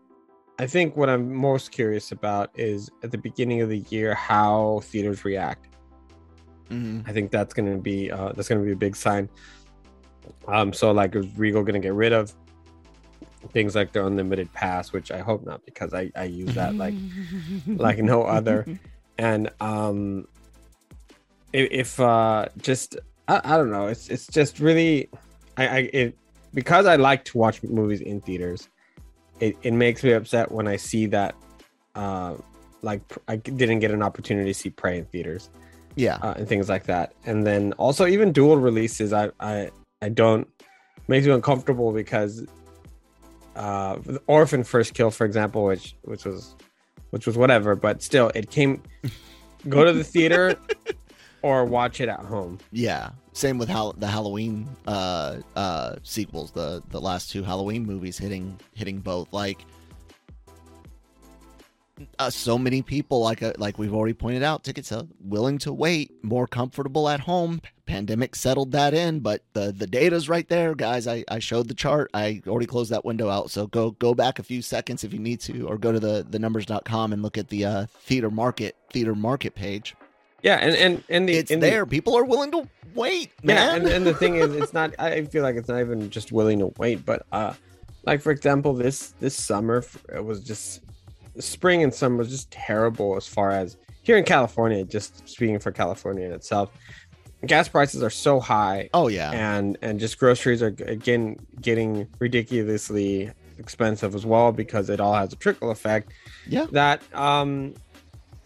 i 0.60 0.66
think 0.66 0.94
what 0.94 1.08
i'm 1.08 1.32
most 1.34 1.72
curious 1.72 2.12
about 2.12 2.50
is 2.54 2.90
at 3.02 3.10
the 3.10 3.18
beginning 3.18 3.62
of 3.62 3.70
the 3.70 3.78
year 3.88 4.14
how 4.14 4.80
theaters 4.84 5.24
react. 5.24 5.68
Mm-hmm. 6.68 7.08
i 7.08 7.12
think 7.12 7.30
that's 7.30 7.54
going 7.54 7.72
to 7.72 7.80
be 7.80 8.12
uh, 8.12 8.32
that's 8.32 8.48
going 8.48 8.60
to 8.60 8.64
be 8.64 8.72
a 8.72 8.76
big 8.76 8.94
sign. 8.94 9.28
Um 10.46 10.72
so 10.72 10.92
like 10.92 11.16
is 11.16 11.26
regal 11.36 11.62
going 11.62 11.80
to 11.80 11.80
get 11.80 11.94
rid 11.94 12.12
of 12.12 12.32
things 13.52 13.74
like 13.74 13.90
the 13.92 14.04
unlimited 14.04 14.52
pass 14.52 14.92
which 14.92 15.10
i 15.10 15.18
hope 15.18 15.44
not 15.46 15.64
because 15.64 15.94
i 15.94 16.12
i 16.14 16.24
use 16.24 16.54
that 16.54 16.74
like 16.76 16.94
like 17.66 17.98
no 17.98 18.22
other. 18.22 18.66
And 19.18 19.50
um 19.60 20.28
if, 21.52 21.98
uh 21.98 22.46
just 22.58 22.96
I, 23.26 23.40
I 23.42 23.56
don't 23.56 23.72
know. 23.72 23.86
It's 23.88 24.08
it's 24.08 24.26
just 24.26 24.60
really 24.60 25.08
i 25.56 25.66
i 25.66 25.78
it 25.92 26.16
because 26.52 26.84
i 26.86 26.96
like 26.96 27.24
to 27.24 27.38
watch 27.38 27.62
movies 27.62 28.02
in 28.02 28.20
theaters 28.20 28.68
it, 29.40 29.56
it 29.62 29.72
makes 29.72 30.02
me 30.02 30.12
upset 30.12 30.50
when 30.52 30.68
i 30.68 30.76
see 30.76 31.06
that 31.06 31.34
uh 31.94 32.34
like 32.82 33.00
i 33.28 33.36
didn't 33.36 33.80
get 33.80 33.90
an 33.90 34.02
opportunity 34.02 34.50
to 34.50 34.58
see 34.58 34.70
prey 34.70 34.98
in 34.98 35.04
theaters 35.06 35.50
yeah 35.96 36.18
uh, 36.22 36.34
and 36.36 36.48
things 36.48 36.68
like 36.68 36.84
that 36.84 37.12
and 37.26 37.46
then 37.46 37.72
also 37.74 38.06
even 38.06 38.32
dual 38.32 38.56
releases 38.56 39.12
i 39.12 39.30
i 39.40 39.70
i 40.02 40.08
don't 40.08 40.48
makes 41.08 41.26
me 41.26 41.32
uncomfortable 41.32 41.92
because 41.92 42.46
uh, 43.56 43.98
Orphan 44.26 44.64
First 44.64 44.94
Kill, 44.94 45.10
for 45.10 45.24
example, 45.24 45.64
which 45.64 45.94
which 46.02 46.24
was 46.24 46.54
which 47.10 47.26
was 47.26 47.36
whatever, 47.36 47.74
but 47.74 48.02
still, 48.02 48.30
it 48.34 48.50
came. 48.50 48.82
go 49.68 49.84
to 49.84 49.92
the 49.92 50.04
theater 50.04 50.56
or 51.42 51.64
watch 51.64 52.00
it 52.00 52.08
at 52.08 52.20
home. 52.20 52.58
Yeah, 52.72 53.10
same 53.32 53.58
with 53.58 53.68
how 53.68 53.92
the 53.92 54.06
Halloween 54.06 54.68
uh, 54.86 55.38
uh, 55.56 55.96
sequels, 56.02 56.50
the 56.50 56.82
the 56.90 57.00
last 57.00 57.30
two 57.30 57.42
Halloween 57.42 57.86
movies 57.86 58.18
hitting 58.18 58.58
hitting 58.74 58.98
both. 58.98 59.32
Like 59.32 59.64
uh, 62.18 62.30
so 62.30 62.58
many 62.58 62.82
people, 62.82 63.20
like 63.20 63.42
uh, 63.42 63.52
like 63.58 63.78
we've 63.78 63.94
already 63.94 64.14
pointed 64.14 64.42
out, 64.42 64.64
tickets 64.64 64.92
are 64.92 65.04
willing 65.20 65.58
to 65.58 65.72
wait, 65.72 66.12
more 66.24 66.46
comfortable 66.46 67.08
at 67.08 67.20
home. 67.20 67.60
Pandemic 67.86 68.34
settled 68.36 68.72
that 68.72 68.94
in, 68.94 69.20
but 69.20 69.42
the 69.52 69.72
the 69.72 69.86
data's 69.86 70.28
right 70.28 70.48
there, 70.48 70.74
guys. 70.74 71.06
I, 71.06 71.24
I 71.28 71.38
showed 71.38 71.68
the 71.68 71.74
chart. 71.74 72.10
I 72.14 72.42
already 72.46 72.66
closed 72.66 72.90
that 72.92 73.04
window 73.04 73.28
out. 73.28 73.50
So 73.50 73.66
go 73.66 73.92
go 73.92 74.14
back 74.14 74.38
a 74.38 74.42
few 74.42 74.62
seconds 74.62 75.04
if 75.04 75.12
you 75.12 75.18
need 75.18 75.40
to, 75.42 75.66
or 75.66 75.78
go 75.78 75.92
to 75.92 76.00
the 76.00 76.26
the 76.28 76.38
numbers.com 76.38 77.12
and 77.12 77.22
look 77.22 77.38
at 77.38 77.48
the 77.48 77.64
uh, 77.64 77.86
theater 78.02 78.30
market 78.30 78.76
theater 78.92 79.14
market 79.14 79.54
page. 79.54 79.94
Yeah, 80.42 80.56
and 80.56 80.74
and 80.76 81.04
and 81.08 81.28
the, 81.28 81.34
it's 81.34 81.50
there. 81.50 81.84
The, 81.84 81.90
People 81.90 82.16
are 82.16 82.24
willing 82.24 82.50
to 82.52 82.68
wait. 82.94 83.32
Man. 83.42 83.56
Yeah, 83.56 83.74
and, 83.76 83.86
and 83.86 84.06
the 84.06 84.14
thing 84.14 84.36
is, 84.36 84.54
it's 84.54 84.72
not. 84.80 84.94
I 84.98 85.24
feel 85.24 85.42
like 85.42 85.56
it's 85.56 85.68
not 85.68 85.80
even 85.80 86.10
just 86.10 86.32
willing 86.32 86.58
to 86.60 86.72
wait, 86.78 87.04
but 87.04 87.26
uh, 87.32 87.54
like 88.04 88.22
for 88.22 88.30
example, 88.30 88.74
this 88.74 89.14
this 89.20 89.34
summer 89.34 89.84
it 90.14 90.24
was 90.24 90.42
just 90.42 90.82
spring 91.38 91.82
and 91.82 91.92
summer 91.92 92.16
was 92.16 92.30
just 92.30 92.50
terrible 92.50 93.16
as 93.16 93.26
far 93.26 93.50
as 93.50 93.76
here 94.02 94.16
in 94.16 94.24
California, 94.24 94.84
just 94.84 95.28
speaking 95.28 95.58
for 95.58 95.72
California 95.72 96.26
in 96.26 96.32
itself. 96.32 96.70
Gas 97.46 97.68
prices 97.68 98.02
are 98.02 98.10
so 98.10 98.40
high. 98.40 98.90
Oh 98.92 99.08
yeah. 99.08 99.30
And 99.32 99.78
and 99.82 99.98
just 99.98 100.18
groceries 100.18 100.62
are 100.62 100.74
again 100.86 101.36
getting 101.60 102.06
ridiculously 102.18 103.30
expensive 103.58 104.14
as 104.14 104.26
well 104.26 104.52
because 104.52 104.90
it 104.90 105.00
all 105.00 105.14
has 105.14 105.32
a 105.32 105.36
trickle 105.36 105.70
effect. 105.70 106.12
Yeah. 106.46 106.66
That 106.72 107.02
um 107.14 107.74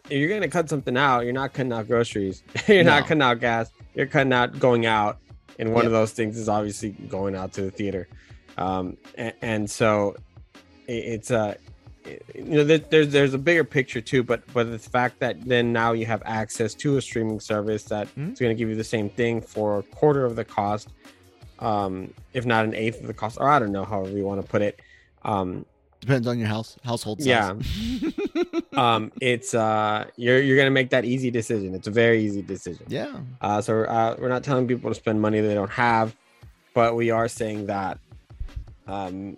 if 0.04 0.18
you're 0.18 0.28
gonna 0.28 0.48
cut 0.48 0.68
something 0.68 0.96
out, 0.96 1.24
you're 1.24 1.32
not 1.32 1.52
cutting 1.52 1.72
out 1.72 1.86
groceries. 1.86 2.42
you're 2.66 2.84
no. 2.84 2.98
not 2.98 3.02
cutting 3.02 3.22
out 3.22 3.40
gas. 3.40 3.70
You're 3.94 4.06
cutting 4.06 4.32
out 4.32 4.58
going 4.58 4.86
out. 4.86 5.18
And 5.58 5.72
one 5.72 5.84
yep. 5.84 5.86
of 5.86 5.92
those 5.92 6.12
things 6.12 6.36
is 6.36 6.48
obviously 6.48 6.90
going 6.90 7.34
out 7.34 7.52
to 7.54 7.62
the 7.62 7.70
theater. 7.70 8.08
Um 8.58 8.96
and, 9.16 9.34
and 9.42 9.70
so 9.70 10.16
it's 10.86 11.30
uh 11.30 11.54
you 12.34 12.44
know 12.44 12.64
there's 12.64 13.08
there's 13.08 13.34
a 13.34 13.38
bigger 13.38 13.64
picture 13.64 14.00
too 14.00 14.22
but 14.22 14.42
but 14.52 14.70
the 14.70 14.78
fact 14.78 15.18
that 15.20 15.40
then 15.46 15.72
now 15.72 15.92
you 15.92 16.04
have 16.04 16.22
access 16.26 16.74
to 16.74 16.98
a 16.98 17.02
streaming 17.02 17.40
service 17.40 17.84
that 17.84 18.06
mm-hmm. 18.08 18.32
is 18.32 18.38
going 18.38 18.54
to 18.54 18.58
give 18.58 18.68
you 18.68 18.74
the 18.74 18.84
same 18.84 19.08
thing 19.08 19.40
for 19.40 19.78
a 19.78 19.82
quarter 19.82 20.24
of 20.24 20.36
the 20.36 20.44
cost 20.44 20.90
um 21.60 22.12
if 22.34 22.44
not 22.44 22.64
an 22.64 22.74
eighth 22.74 23.00
of 23.00 23.06
the 23.06 23.14
cost 23.14 23.38
or 23.40 23.48
i 23.48 23.58
don't 23.58 23.72
know 23.72 23.84
however 23.84 24.10
you 24.10 24.24
want 24.24 24.40
to 24.40 24.46
put 24.46 24.60
it 24.60 24.80
um 25.22 25.64
depends 26.04 26.26
on 26.26 26.38
your 26.38 26.48
house 26.48 26.76
household 26.84 27.22
size. 27.22 27.26
yeah 27.26 27.54
um 28.76 29.10
it's 29.20 29.54
uh 29.54 30.04
you're 30.16 30.40
you're 30.40 30.56
gonna 30.56 30.70
make 30.70 30.90
that 30.90 31.04
easy 31.04 31.30
decision 31.30 31.74
it's 31.74 31.86
a 31.86 31.90
very 31.90 32.22
easy 32.24 32.42
decision 32.42 32.84
yeah 32.88 33.16
uh 33.40 33.60
so 33.60 33.82
uh, 33.84 34.14
we're 34.18 34.28
not 34.28 34.42
telling 34.44 34.66
people 34.66 34.90
to 34.90 34.94
spend 34.94 35.20
money 35.20 35.40
they 35.40 35.54
don't 35.54 35.70
have 35.70 36.14
but 36.74 36.94
we 36.94 37.10
are 37.10 37.28
saying 37.28 37.66
that 37.66 37.98
um 38.86 39.36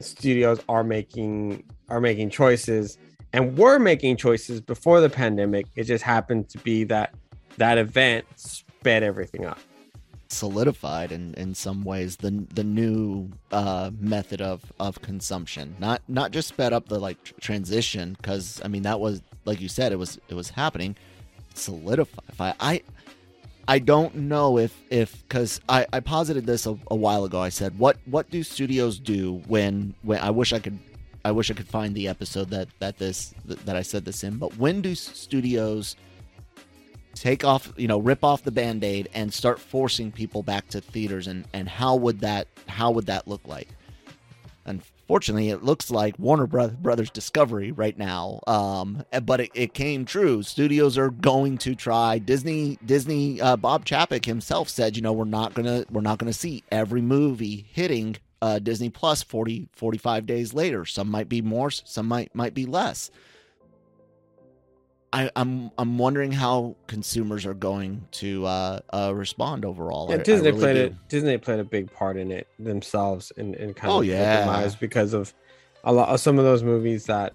studios 0.00 0.60
are 0.68 0.84
making 0.84 1.62
are 1.88 2.00
making 2.00 2.30
choices 2.30 2.98
and 3.32 3.56
were 3.58 3.78
making 3.78 4.16
choices 4.16 4.60
before 4.60 5.00
the 5.00 5.10
pandemic. 5.10 5.66
It 5.76 5.84
just 5.84 6.02
happened 6.02 6.48
to 6.50 6.58
be 6.58 6.84
that 6.84 7.14
that 7.58 7.78
event 7.78 8.24
sped 8.36 9.02
everything 9.02 9.44
up. 9.44 9.58
Solidified 10.36 11.10
in, 11.10 11.34
in 11.34 11.54
some 11.54 11.82
ways 11.82 12.16
the 12.16 12.46
the 12.54 12.64
new 12.64 13.30
uh, 13.50 13.90
method 13.98 14.40
of, 14.40 14.72
of 14.78 15.00
consumption. 15.02 15.74
Not 15.78 16.02
not 16.08 16.30
just 16.30 16.48
sped 16.48 16.72
up 16.72 16.88
the 16.88 16.98
like 16.98 17.38
transition 17.40 18.16
because 18.20 18.60
I 18.64 18.68
mean 18.68 18.82
that 18.82 19.00
was 19.00 19.22
like 19.44 19.60
you 19.60 19.68
said 19.68 19.92
it 19.92 19.96
was 19.96 20.18
it 20.28 20.34
was 20.34 20.50
happening. 20.50 20.96
Solidify. 21.54 22.52
I 22.60 22.82
I 23.66 23.78
don't 23.78 24.14
know 24.14 24.58
if 24.58 24.76
if 24.90 25.22
because 25.22 25.60
I, 25.68 25.86
I 25.92 26.00
posited 26.00 26.46
this 26.46 26.66
a, 26.66 26.78
a, 26.90 26.94
while 26.94 27.24
ago. 27.24 27.40
I 27.40 27.48
said 27.48 27.78
what 27.78 27.96
what 28.04 28.30
do 28.30 28.42
studios 28.42 28.98
do 28.98 29.42
when 29.46 29.94
when 30.02 30.20
I 30.20 30.30
wish 30.30 30.52
I 30.52 30.60
could 30.60 30.78
I 31.24 31.32
wish 31.32 31.50
I 31.50 31.54
could 31.54 31.66
find 31.66 31.94
the 31.94 32.06
episode 32.06 32.50
that 32.50 32.68
that 32.78 32.98
this 32.98 33.34
that 33.46 33.74
I 33.74 33.82
said 33.82 34.04
this 34.04 34.22
in. 34.22 34.36
But 34.36 34.56
when 34.56 34.82
do 34.82 34.94
studios 34.94 35.96
take 37.16 37.44
off 37.44 37.72
you 37.76 37.88
know 37.88 37.98
rip 37.98 38.22
off 38.22 38.44
the 38.44 38.50
band-aid 38.50 39.08
and 39.14 39.32
start 39.32 39.58
forcing 39.58 40.12
people 40.12 40.42
back 40.42 40.68
to 40.68 40.80
theaters 40.80 41.26
and 41.26 41.46
and 41.52 41.68
how 41.68 41.96
would 41.96 42.20
that 42.20 42.46
how 42.68 42.90
would 42.90 43.06
that 43.06 43.26
look 43.26 43.40
like? 43.46 43.68
Unfortunately, 44.66 45.50
it 45.50 45.62
looks 45.62 45.90
like 45.90 46.18
Warner 46.18 46.46
Brothers 46.48 47.10
Discovery 47.10 47.70
right 47.70 47.96
now. 47.96 48.40
Um, 48.48 49.04
but 49.22 49.40
it, 49.40 49.50
it, 49.54 49.74
came 49.74 50.04
true. 50.04 50.42
Studios 50.42 50.98
are 50.98 51.10
going 51.10 51.58
to 51.58 51.76
try. 51.76 52.18
Disney, 52.18 52.76
Disney, 52.84 53.40
uh, 53.40 53.56
Bob 53.56 53.84
Chapek 53.84 54.24
himself 54.24 54.68
said, 54.68 54.96
you 54.96 55.02
know, 55.02 55.12
we're 55.12 55.24
not 55.24 55.54
gonna, 55.54 55.84
we're 55.92 56.00
not 56.00 56.18
gonna 56.18 56.32
see 56.32 56.64
every 56.72 57.00
movie 57.00 57.66
hitting 57.72 58.16
uh, 58.42 58.58
Disney 58.58 58.90
Plus 58.90 59.22
40, 59.22 59.68
45 59.72 60.26
days 60.26 60.52
later. 60.52 60.84
Some 60.84 61.08
might 61.08 61.28
be 61.28 61.40
more, 61.40 61.70
some 61.70 62.06
might 62.06 62.34
might 62.34 62.54
be 62.54 62.66
less. 62.66 63.10
I, 65.16 65.22
am 65.22 65.30
I'm, 65.36 65.70
I'm 65.78 65.98
wondering 65.98 66.30
how 66.30 66.76
consumers 66.88 67.46
are 67.46 67.54
going 67.54 68.06
to 68.12 68.44
uh, 68.44 68.80
uh, 68.92 69.12
respond 69.14 69.64
overall. 69.64 70.10
Yeah, 70.10 70.18
Disney 70.18 70.48
really 70.48 70.60
played 70.60 70.74
do. 70.74 70.80
it. 70.80 71.08
Disney 71.08 71.38
played 71.38 71.58
a 71.58 71.64
big 71.64 71.90
part 71.90 72.18
in 72.18 72.30
it 72.30 72.48
themselves, 72.58 73.32
and, 73.38 73.54
and 73.54 73.74
kind 73.74 73.92
oh, 73.92 74.00
of 74.00 74.06
yeah. 74.06 74.40
demise 74.40 74.74
because 74.74 75.14
of 75.14 75.32
a 75.84 75.92
lot 75.92 76.10
of 76.10 76.20
some 76.20 76.38
of 76.38 76.44
those 76.44 76.62
movies 76.62 77.06
that 77.06 77.32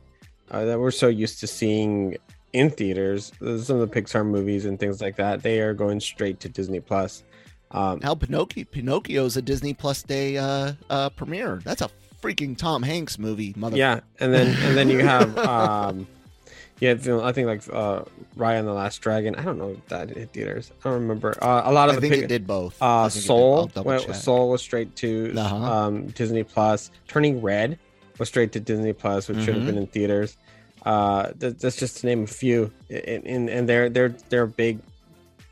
uh, 0.52 0.64
that 0.66 0.80
we're 0.80 0.92
so 0.92 1.08
used 1.08 1.40
to 1.40 1.48
seeing 1.48 2.18
in 2.54 2.70
theaters. 2.70 3.32
Some 3.40 3.80
of 3.80 3.90
the 3.90 4.02
Pixar 4.02 4.26
movies 4.28 4.66
and 4.66 4.80
things 4.80 5.02
like 5.02 5.16
that, 5.16 5.42
they 5.42 5.60
are 5.60 5.74
going 5.74 6.00
straight 6.02 6.40
to 6.42 6.50
Disney 6.50 6.82
Plus. 6.82 7.24
Um, 7.72 8.00
Hell, 8.02 8.16
Pinocchio 8.16 8.66
Pinocchio's 8.66 9.38
a 9.38 9.42
Disney 9.42 9.74
Plus 9.74 10.04
Day 10.04 10.38
uh, 10.38 10.74
uh, 10.92 11.10
premiere. 11.10 11.62
That's 11.64 11.82
a 11.82 11.90
freaking 12.22 12.56
Tom 12.56 12.84
Hanks 12.84 13.18
movie, 13.18 13.56
mother. 13.58 13.76
Yeah, 13.76 14.02
and 14.20 14.32
then 14.32 14.56
and 14.66 14.78
then 14.78 14.90
you 14.92 15.00
have. 15.00 15.36
Um, 15.48 16.08
yeah, 16.82 16.94
I 17.22 17.32
think 17.32 17.46
like 17.46 17.62
uh, 17.72 18.02
Raya 18.36 18.58
and 18.58 18.68
the 18.68 18.74
Last 18.74 19.02
Dragon. 19.02 19.36
I 19.36 19.44
don't 19.44 19.60
know 19.60 19.70
if 19.70 19.86
that 19.90 20.10
hit 20.10 20.34
theaters. 20.34 20.72
I 20.84 20.90
don't 20.90 21.02
remember. 21.02 21.38
Uh, 21.40 21.62
a 21.66 21.72
lot 21.72 21.90
of 21.90 21.98
I 21.98 22.00
the 22.00 22.10
think 22.10 22.24
it 22.24 22.28
did 22.28 22.48
both. 22.48 22.76
Uh, 22.82 23.08
Soul, 23.08 23.70
went, 23.76 24.16
Soul 24.16 24.50
was 24.50 24.64
straight 24.64 24.96
to 24.96 25.32
uh-huh. 25.38 25.56
um, 25.56 26.08
Disney 26.08 26.44
Plus. 26.44 26.90
Turning 27.08 27.40
Red 27.40 27.78
was 28.18 28.30
straight 28.30 28.52
to 28.54 28.60
Disney 28.60 28.94
Plus, 28.94 29.28
which 29.28 29.38
mm-hmm. 29.38 29.46
should 29.46 29.56
have 29.58 29.66
been 29.68 29.78
in 29.78 29.86
theaters. 29.86 30.38
Uh, 30.84 31.32
that's 31.38 31.78
just 31.78 31.98
to 31.98 32.08
name 32.08 32.24
a 32.24 32.28
few. 32.28 32.72
And, 32.90 33.28
and, 33.28 33.50
and 33.50 33.70
they're 33.70 33.88
they're 33.88 34.16
they're 34.30 34.48
big, 34.48 34.80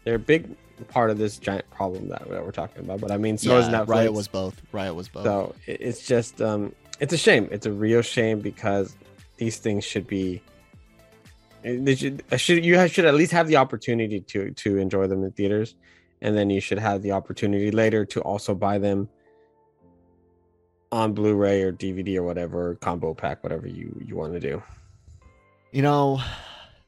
they're 0.05 0.15
a 0.15 0.19
big 0.19 0.49
part 0.87 1.11
of 1.11 1.19
this 1.19 1.37
giant 1.37 1.69
problem 1.69 2.09
that, 2.09 2.27
we're 2.27 2.51
talking 2.51 2.83
about. 2.83 3.01
But 3.01 3.11
I 3.11 3.17
mean, 3.17 3.37
so 3.37 3.51
yeah, 3.51 3.59
is 3.59 3.69
Netflix. 3.69 3.85
Raya 3.85 4.13
was 4.13 4.27
both. 4.27 4.59
Raya 4.73 4.95
was 4.95 5.07
both. 5.07 5.25
So 5.25 5.53
it's 5.67 6.07
just 6.07 6.41
um, 6.41 6.73
it's 6.99 7.13
a 7.13 7.17
shame. 7.17 7.49
It's 7.51 7.67
a 7.67 7.71
real 7.71 8.01
shame 8.01 8.39
because 8.39 8.95
these 9.37 9.59
things 9.59 9.85
should 9.85 10.07
be 10.07 10.41
they 11.63 11.95
should, 11.95 12.23
should 12.37 12.65
you 12.65 12.87
should 12.87 13.05
at 13.05 13.13
least 13.13 13.31
have 13.31 13.47
the 13.47 13.57
opportunity 13.57 14.21
to 14.21 14.51
to 14.51 14.77
enjoy 14.77 15.07
them 15.07 15.23
in 15.23 15.31
theaters, 15.31 15.75
and 16.21 16.35
then 16.37 16.49
you 16.49 16.61
should 16.61 16.79
have 16.79 17.01
the 17.01 17.11
opportunity 17.11 17.71
later 17.71 18.05
to 18.05 18.21
also 18.21 18.55
buy 18.55 18.77
them 18.77 19.09
on 20.91 21.13
Blu-ray 21.13 21.61
or 21.61 21.71
DVD 21.71 22.17
or 22.17 22.23
whatever 22.23 22.75
combo 22.75 23.13
pack, 23.13 23.43
whatever 23.43 23.67
you 23.67 23.95
you 24.05 24.15
want 24.15 24.33
to 24.33 24.39
do. 24.39 24.63
You 25.71 25.81
know, 25.81 26.21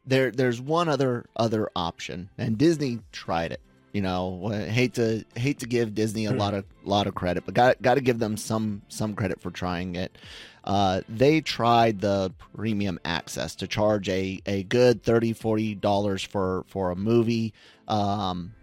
there 0.05 0.31
there's 0.31 0.59
one 0.59 0.89
other 0.89 1.25
other 1.35 1.69
option, 1.75 2.29
and 2.37 2.57
Disney 2.57 2.99
tried 3.11 3.51
it. 3.51 3.61
You 3.93 4.01
know, 4.01 4.47
hate 4.47 4.93
to 4.95 5.25
hate 5.35 5.59
to 5.59 5.65
give 5.65 5.93
Disney 5.93 6.25
a 6.25 6.31
lot 6.31 6.53
of 6.53 6.65
lot 6.83 7.07
of 7.07 7.15
credit, 7.15 7.45
but 7.45 7.53
got 7.53 7.81
got 7.81 7.95
to 7.95 8.01
give 8.01 8.19
them 8.19 8.37
some 8.37 8.81
some 8.87 9.15
credit 9.15 9.41
for 9.41 9.51
trying 9.51 9.95
it. 9.95 10.17
Uh, 10.63 11.01
they 11.09 11.41
tried 11.41 12.01
the 12.01 12.31
premium 12.55 12.99
access 13.03 13.55
to 13.55 13.67
charge 13.67 14.07
a, 14.09 14.39
a 14.45 14.63
good 14.63 15.03
30 15.03 15.33
40 15.33 15.75
dollars 15.75 16.23
for 16.23 16.63
for 16.67 16.91
a 16.91 16.95
movie 16.95 17.53
um, 17.87 18.53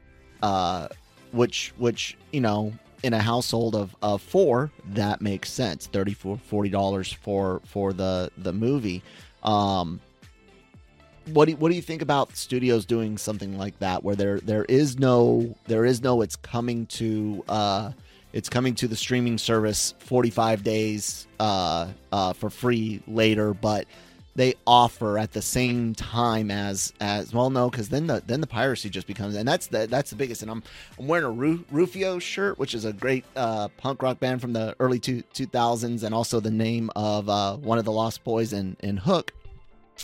uh, 0.43 0.89
which 1.33 1.73
which 1.77 2.17
you 2.33 2.41
know 2.41 2.73
in 3.03 3.13
a 3.13 3.21
household 3.21 3.75
of, 3.75 3.95
of 4.01 4.23
four 4.23 4.71
that 4.87 5.21
makes 5.21 5.51
sense 5.51 5.87
30 5.89 6.15
40 6.15 6.69
dollars 6.69 7.13
for 7.13 7.61
for 7.65 7.93
the 7.93 8.31
the 8.39 8.53
movie 8.53 9.03
um, 9.43 10.01
what 11.33 11.47
do 11.47 11.53
you, 11.53 11.57
what 11.57 11.71
do 11.71 11.77
you 11.77 11.83
think 11.83 12.03
about 12.03 12.37
studios 12.37 12.85
doing 12.85 13.19
something 13.19 13.59
like 13.59 13.79
that 13.81 14.05
where 14.05 14.17
there 14.17 14.41
there 14.41 14.65
is 14.65 14.99
no 14.99 15.57
there 15.67 15.85
is 15.85 16.03
no 16.03 16.23
it's 16.23 16.37
coming 16.37 16.87
to 16.87 17.45
uh, 17.49 17.93
it's 18.33 18.49
coming 18.49 18.75
to 18.77 18.89
the 18.89 18.97
streaming 18.97 19.39
service 19.39 19.95
45 20.01 20.63
days 20.63 21.27
uh, 21.41 21.89
uh, 22.13 22.33
for 22.35 22.51
free 22.51 23.03
later, 23.07 23.55
but 23.55 23.87
they 24.35 24.55
offer 24.67 25.19
at 25.19 25.33
the 25.33 25.43
same 25.43 25.95
time 25.95 26.51
as 26.51 26.93
as 27.01 27.35
well. 27.35 27.51
No, 27.51 27.69
because 27.71 27.89
then 27.89 28.07
the 28.07 28.23
then 28.25 28.41
the 28.41 28.47
piracy 28.47 28.89
just 28.89 29.07
becomes, 29.07 29.35
and 29.35 29.49
that's 29.49 29.67
the 29.67 29.89
that's 29.89 30.11
the 30.11 30.17
biggest. 30.17 30.43
And 30.43 30.51
I'm 30.51 30.63
I'm 30.99 31.09
wearing 31.09 31.25
a 31.25 31.31
Ru- 31.31 31.65
Rufio 31.73 32.21
shirt, 32.21 32.59
which 32.59 32.75
is 32.75 32.85
a 32.85 32.93
great 32.93 33.25
uh, 33.35 33.69
punk 33.79 34.03
rock 34.03 34.21
band 34.21 34.41
from 34.41 34.53
the 34.53 34.77
early 34.79 35.01
two 35.01 35.23
two 35.33 35.47
thousands, 35.47 36.05
and 36.05 36.15
also 36.15 36.39
the 36.39 36.53
name 36.53 36.91
of 36.95 37.29
uh, 37.29 37.57
one 37.57 37.79
of 37.79 37.85
the 37.85 37.93
Lost 37.93 38.23
Boys 38.23 38.53
in 38.53 38.77
in 38.81 38.97
Hook. 38.99 39.33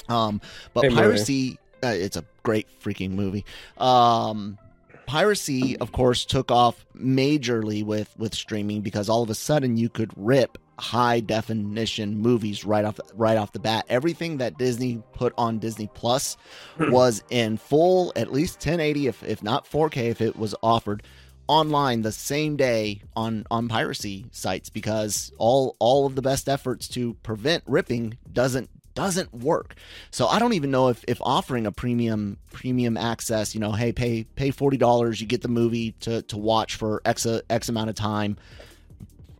Um, 0.08 0.40
but 0.72 0.84
hey, 0.84 0.94
piracy, 0.94 1.58
uh, 1.82 1.88
it's 1.88 2.16
a 2.16 2.24
great 2.42 2.66
freaking 2.82 3.10
movie. 3.10 3.44
Um, 3.78 4.58
piracy, 5.06 5.76
of 5.78 5.92
course, 5.92 6.24
took 6.24 6.50
off 6.50 6.84
majorly 6.96 7.84
with 7.84 8.14
with 8.18 8.34
streaming 8.34 8.80
because 8.80 9.08
all 9.08 9.22
of 9.22 9.30
a 9.30 9.34
sudden 9.34 9.76
you 9.76 9.88
could 9.88 10.10
rip 10.16 10.58
high 10.78 11.20
definition 11.20 12.18
movies 12.18 12.64
right 12.64 12.84
off 12.84 12.98
right 13.14 13.36
off 13.36 13.52
the 13.52 13.58
bat. 13.58 13.84
Everything 13.88 14.38
that 14.38 14.58
Disney 14.58 15.02
put 15.12 15.32
on 15.38 15.58
Disney 15.58 15.88
Plus 15.94 16.36
hmm. 16.76 16.90
was 16.90 17.22
in 17.30 17.56
full, 17.56 18.12
at 18.16 18.32
least 18.32 18.56
1080, 18.56 19.06
if 19.06 19.22
if 19.22 19.42
not 19.42 19.70
4K, 19.70 20.10
if 20.10 20.20
it 20.20 20.36
was 20.36 20.54
offered 20.62 21.02
online 21.46 22.02
the 22.02 22.12
same 22.12 22.56
day 22.56 23.02
on 23.14 23.44
on 23.50 23.68
piracy 23.68 24.24
sites 24.30 24.70
because 24.70 25.30
all 25.36 25.76
all 25.78 26.06
of 26.06 26.14
the 26.14 26.22
best 26.22 26.48
efforts 26.48 26.88
to 26.88 27.14
prevent 27.22 27.62
ripping 27.66 28.16
doesn't 28.32 28.70
doesn't 28.94 29.32
work. 29.34 29.74
So 30.10 30.26
I 30.26 30.38
don't 30.38 30.52
even 30.52 30.70
know 30.70 30.88
if, 30.88 31.04
if 31.08 31.20
offering 31.20 31.66
a 31.66 31.72
premium 31.72 32.38
premium 32.52 32.96
access, 32.96 33.54
you 33.54 33.60
know, 33.60 33.72
hey, 33.72 33.92
pay 33.92 34.24
pay 34.36 34.50
forty 34.50 34.76
dollars, 34.76 35.20
you 35.20 35.26
get 35.26 35.42
the 35.42 35.48
movie 35.48 35.92
to, 36.00 36.22
to 36.22 36.38
watch 36.38 36.76
for 36.76 37.02
X 37.04 37.26
X 37.50 37.68
amount 37.68 37.90
of 37.90 37.96
time. 37.96 38.36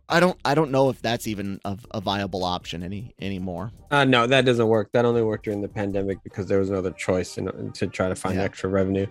I 0.07 0.19
don't 0.19 0.37
I 0.45 0.53
don't 0.53 0.69
know 0.69 0.89
if 0.89 1.01
that's 1.01 1.27
even 1.27 1.59
a, 1.65 1.77
a 1.91 2.01
viable 2.01 2.43
option 2.43 2.83
any 2.83 3.15
anymore. 3.19 3.71
Uh, 3.89 4.05
no, 4.05 4.27
that 4.27 4.45
doesn't 4.45 4.67
work. 4.67 4.91
That 4.91 5.05
only 5.05 5.23
worked 5.23 5.45
during 5.45 5.61
the 5.61 5.67
pandemic 5.67 6.23
because 6.23 6.45
there 6.45 6.59
was 6.59 6.69
no 6.69 6.77
other 6.77 6.91
choice 6.91 7.37
in, 7.37 7.71
to 7.71 7.87
try 7.87 8.09
to 8.09 8.15
find 8.15 8.35
yeah. 8.35 8.43
extra 8.43 8.69
revenue. 8.69 9.07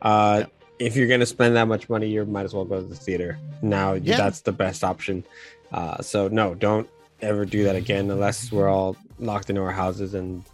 Uh, 0.00 0.44
yeah. 0.44 0.46
If 0.78 0.96
you're 0.96 1.08
going 1.08 1.20
to 1.20 1.26
spend 1.26 1.56
that 1.56 1.66
much 1.66 1.90
money, 1.90 2.06
you 2.06 2.24
might 2.24 2.44
as 2.44 2.54
well 2.54 2.64
go 2.64 2.80
to 2.80 2.86
the 2.86 2.94
theater. 2.94 3.36
Now 3.62 3.94
yeah. 3.94 4.16
that's 4.16 4.40
the 4.42 4.52
best 4.52 4.84
option. 4.84 5.24
Uh, 5.72 6.00
so 6.00 6.28
no, 6.28 6.54
don't 6.54 6.88
ever 7.20 7.44
do 7.44 7.64
that 7.64 7.76
again 7.76 8.10
unless 8.10 8.52
we're 8.52 8.68
all 8.68 8.96
locked 9.18 9.50
into 9.50 9.62
our 9.62 9.72
houses 9.72 10.14
and 10.14 10.44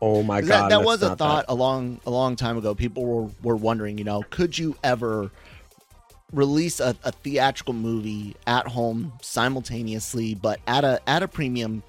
oh 0.00 0.22
my 0.22 0.40
god 0.40 0.70
that, 0.70 0.78
that 0.78 0.84
was 0.84 1.02
a 1.02 1.14
thought 1.16 1.46
that. 1.46 1.52
a 1.52 1.54
long 1.54 2.00
a 2.06 2.10
long 2.10 2.36
time 2.36 2.56
ago. 2.56 2.74
People 2.74 3.04
were, 3.04 3.30
were 3.42 3.56
wondering 3.56 3.98
you 3.98 4.04
know 4.04 4.22
could 4.30 4.56
you 4.56 4.76
ever 4.82 5.30
release 6.32 6.80
a, 6.80 6.96
a 7.04 7.12
theatrical 7.12 7.74
movie 7.74 8.34
at 8.46 8.66
home 8.66 9.12
simultaneously 9.22 10.34
but 10.34 10.58
at 10.66 10.82
a 10.82 11.00
at 11.08 11.22
a 11.22 11.28
premium 11.28 11.82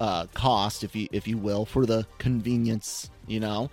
uh, 0.00 0.26
cost 0.34 0.82
if 0.84 0.94
you 0.96 1.08
if 1.12 1.28
you 1.28 1.38
will 1.38 1.64
for 1.64 1.86
the 1.86 2.06
convenience 2.18 3.10
you 3.26 3.40
know? 3.40 3.70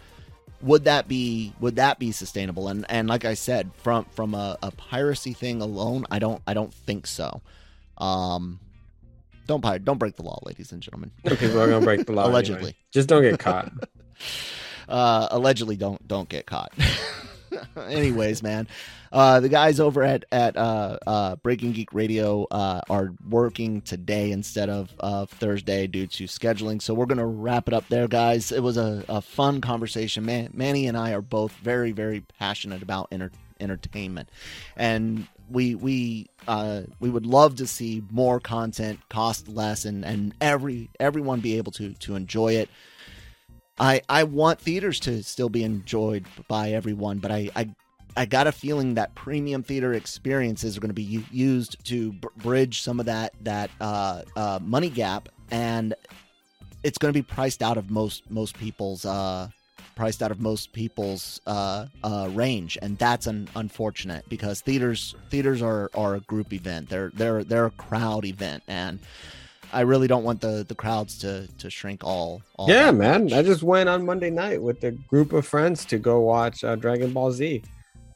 Would 0.61 0.85
that 0.85 1.07
be 1.07 1.53
would 1.59 1.75
that 1.75 1.99
be 1.99 2.11
sustainable? 2.11 2.67
And 2.67 2.85
and 2.89 3.07
like 3.07 3.25
i 3.25 3.33
said 3.33 3.69
from 3.77 4.05
from 4.05 4.33
a, 4.33 4.57
a 4.63 4.71
piracy 4.71 5.33
thing 5.33 5.61
alone 5.61 6.05
i 6.09 6.19
don't 6.19 6.41
i 6.47 6.53
don't 6.53 6.73
think 6.73 7.05
so. 7.07 7.41
Um 7.97 8.59
don't 9.47 9.61
pirate. 9.61 9.85
Don't 9.85 9.97
break 9.97 10.15
the 10.15 10.23
law, 10.23 10.39
ladies 10.43 10.71
and 10.71 10.81
gentlemen. 10.81 11.11
People 11.23 11.59
are 11.59 11.69
gonna 11.69 11.83
break 11.83 12.05
the 12.05 12.13
law. 12.13 12.27
allegedly, 12.27 12.57
anyway. 12.57 12.75
just 12.91 13.09
don't 13.09 13.23
get 13.23 13.39
caught. 13.39 13.71
uh, 14.89 15.27
allegedly, 15.31 15.77
don't 15.77 16.05
don't 16.07 16.29
get 16.29 16.45
caught. 16.45 16.73
Anyways, 17.77 18.43
man, 18.43 18.67
uh, 19.11 19.39
the 19.39 19.49
guys 19.49 19.79
over 19.79 20.03
at 20.03 20.25
at 20.31 20.57
uh, 20.57 20.97
uh, 21.07 21.35
Breaking 21.37 21.71
Geek 21.71 21.93
Radio 21.93 22.45
uh, 22.51 22.81
are 22.89 23.13
working 23.27 23.81
today 23.81 24.31
instead 24.31 24.69
of 24.69 24.93
of 24.99 25.29
Thursday 25.29 25.87
due 25.87 26.07
to 26.07 26.25
scheduling. 26.25 26.81
So 26.81 26.93
we're 26.93 27.05
gonna 27.05 27.25
wrap 27.25 27.67
it 27.67 27.73
up 27.73 27.87
there, 27.87 28.07
guys. 28.07 28.51
It 28.51 28.61
was 28.61 28.77
a, 28.77 29.03
a 29.07 29.21
fun 29.21 29.61
conversation. 29.61 30.25
Man, 30.25 30.49
Manny 30.53 30.87
and 30.87 30.97
I 30.97 31.13
are 31.13 31.21
both 31.21 31.53
very 31.53 31.93
very 31.93 32.21
passionate 32.37 32.83
about 32.83 33.07
entertainment 33.11 33.43
entertainment, 33.59 34.29
and 34.75 35.27
we 35.49 35.75
we 35.75 36.27
uh, 36.47 36.81
we 36.99 37.09
would 37.09 37.25
love 37.25 37.55
to 37.57 37.67
see 37.67 38.03
more 38.11 38.39
content 38.39 38.99
cost 39.09 39.47
less 39.47 39.85
and 39.85 40.05
and 40.05 40.33
every 40.41 40.89
everyone 40.99 41.39
be 41.39 41.57
able 41.57 41.71
to 41.73 41.93
to 41.93 42.15
enjoy 42.15 42.53
it. 42.53 42.69
I 43.79 44.01
I 44.09 44.23
want 44.23 44.59
theaters 44.59 44.99
to 45.01 45.23
still 45.23 45.49
be 45.49 45.63
enjoyed 45.63 46.25
by 46.47 46.71
everyone, 46.71 47.19
but 47.19 47.31
I 47.31 47.49
I 47.55 47.69
I 48.15 48.25
got 48.25 48.47
a 48.47 48.51
feeling 48.51 48.95
that 48.95 49.13
premium 49.13 49.61
theater 49.61 49.93
experiences 49.93 50.75
are 50.75 50.79
going 50.79 50.89
to 50.89 50.93
be 50.93 51.23
used 51.31 51.83
to 51.85 52.13
b- 52.13 52.27
bridge 52.37 52.81
some 52.81 52.99
of 52.99 53.05
that 53.05 53.33
that 53.41 53.69
uh, 53.79 54.23
uh, 54.35 54.59
money 54.61 54.89
gap, 54.89 55.29
and 55.51 55.93
it's 56.83 56.97
going 56.97 57.13
to 57.13 57.17
be 57.17 57.23
priced 57.23 57.61
out 57.61 57.77
of 57.77 57.91
most 57.91 58.29
most 58.31 58.57
people's 58.57 59.05
uh, 59.05 59.47
priced 59.97 60.21
out 60.21 60.29
of 60.29 60.39
most 60.39 60.71
people's 60.73 61.41
uh, 61.47 61.87
uh, 62.03 62.29
range, 62.31 62.77
and 62.83 62.97
that's 62.99 63.25
an 63.25 63.49
unfortunate 63.55 64.23
because 64.29 64.61
theaters 64.61 65.15
theaters 65.31 65.61
are, 65.63 65.89
are 65.95 66.15
a 66.15 66.19
group 66.21 66.53
event. 66.53 66.87
They're 66.87 67.09
they're 67.15 67.43
they're 67.43 67.65
a 67.65 67.71
crowd 67.71 68.23
event, 68.23 68.63
and 68.67 68.99
I 69.73 69.81
really 69.81 70.07
don't 70.07 70.23
want 70.23 70.39
the 70.39 70.63
the 70.65 70.75
crowds 70.75 71.17
to 71.19 71.47
to 71.57 71.69
shrink 71.71 72.03
all. 72.03 72.43
all 72.55 72.69
yeah, 72.69 72.91
man. 72.91 73.23
Much. 73.23 73.33
I 73.33 73.41
just 73.41 73.63
went 73.63 73.89
on 73.89 74.05
Monday 74.05 74.29
night 74.29 74.61
with 74.61 74.83
a 74.83 74.91
group 74.91 75.33
of 75.33 75.47
friends 75.47 75.83
to 75.85 75.97
go 75.97 76.19
watch 76.19 76.63
uh, 76.63 76.75
Dragon 76.75 77.11
Ball 77.11 77.31
Z. 77.31 77.63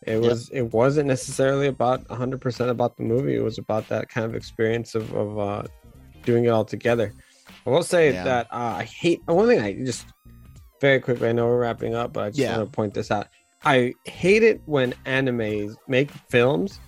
It 0.03 0.21
was 0.21 0.49
yep. 0.49 0.63
it 0.63 0.73
wasn't 0.73 1.07
necessarily 1.07 1.67
about 1.67 2.07
100% 2.07 2.69
about 2.69 2.97
the 2.97 3.03
movie. 3.03 3.35
It 3.35 3.43
was 3.43 3.57
about 3.57 3.87
that 3.89 4.07
kind 4.09 4.25
of 4.25 4.35
experience 4.35 4.93
of 4.93 5.11
of 5.13 5.39
uh, 5.39 5.63
doing 6.25 6.45
it 6.45 6.49
all 6.49 6.65
together. 6.65 7.11
I 7.65 7.69
will 7.69 7.83
say 7.83 8.13
yeah. 8.13 8.23
that 8.23 8.47
uh, 8.51 8.75
I 8.77 8.83
hate 8.83 9.21
one 9.25 9.47
thing. 9.47 9.59
I 9.59 9.73
just 9.73 10.05
very 10.81 10.99
quickly. 10.99 11.29
I 11.29 11.31
know 11.31 11.45
we're 11.47 11.59
wrapping 11.59 11.95
up, 11.95 12.11
but 12.11 12.23
I 12.25 12.29
just 12.29 12.39
yeah. 12.39 12.57
want 12.57 12.69
to 12.69 12.75
point 12.75 12.93
this 12.93 13.11
out. 13.11 13.27
I 13.63 13.93
hate 14.05 14.43
it 14.43 14.61
when 14.65 14.93
animes 15.05 15.75
make 15.87 16.11
films 16.29 16.79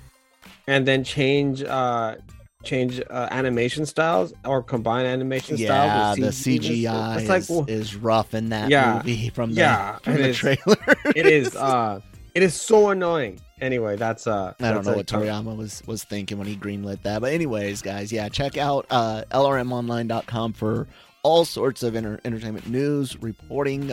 and 0.68 0.88
then 0.88 1.04
change 1.04 1.64
uh 1.64 2.16
change 2.64 3.02
uh, 3.10 3.28
animation 3.30 3.86
styles 3.86 4.34
or 4.46 4.64
combine 4.64 5.06
animation 5.06 5.58
yeah, 5.58 5.68
styles. 5.68 6.18
Yeah, 6.18 6.26
the 6.26 6.32
CGI 6.32 7.20
it's 7.20 7.30
like, 7.30 7.44
well, 7.50 7.66
is 7.68 7.96
rough 7.96 8.34
in 8.34 8.50
that 8.50 8.70
yeah, 8.70 8.98
movie 8.98 9.30
from 9.30 9.54
the, 9.54 9.62
yeah, 9.62 9.98
from 9.98 10.16
the 10.16 10.30
is, 10.30 10.38
trailer. 10.38 10.78
it 11.16 11.26
is 11.26 11.56
uh 11.56 12.00
it 12.34 12.42
is 12.42 12.56
so 12.56 12.90
annoying. 12.90 13.40
Anyway, 13.62 13.96
that's 13.96 14.26
uh 14.26 14.54
I 14.60 14.72
don't 14.72 14.86
know 14.86 14.96
what 14.96 15.08
Toriyama 15.08 15.56
was 15.56 15.84
was 15.86 16.04
thinking 16.04 16.38
when 16.38 16.48
he 16.48 16.56
greenlit 16.56 17.04
that. 17.04 17.22
But 17.22 17.34
anyways, 17.34 17.82
guys, 17.82 18.12
yeah, 18.12 18.30
check 18.30 18.58
out 18.58 18.88
uh 18.90 19.24
lrmonline.com 19.32 20.54
for 20.54 20.88
all 21.24 21.46
sorts 21.46 21.84
of 21.84 21.96
inter- 21.96 22.20
entertainment 22.26 22.68
news, 22.68 23.22
reporting, 23.22 23.92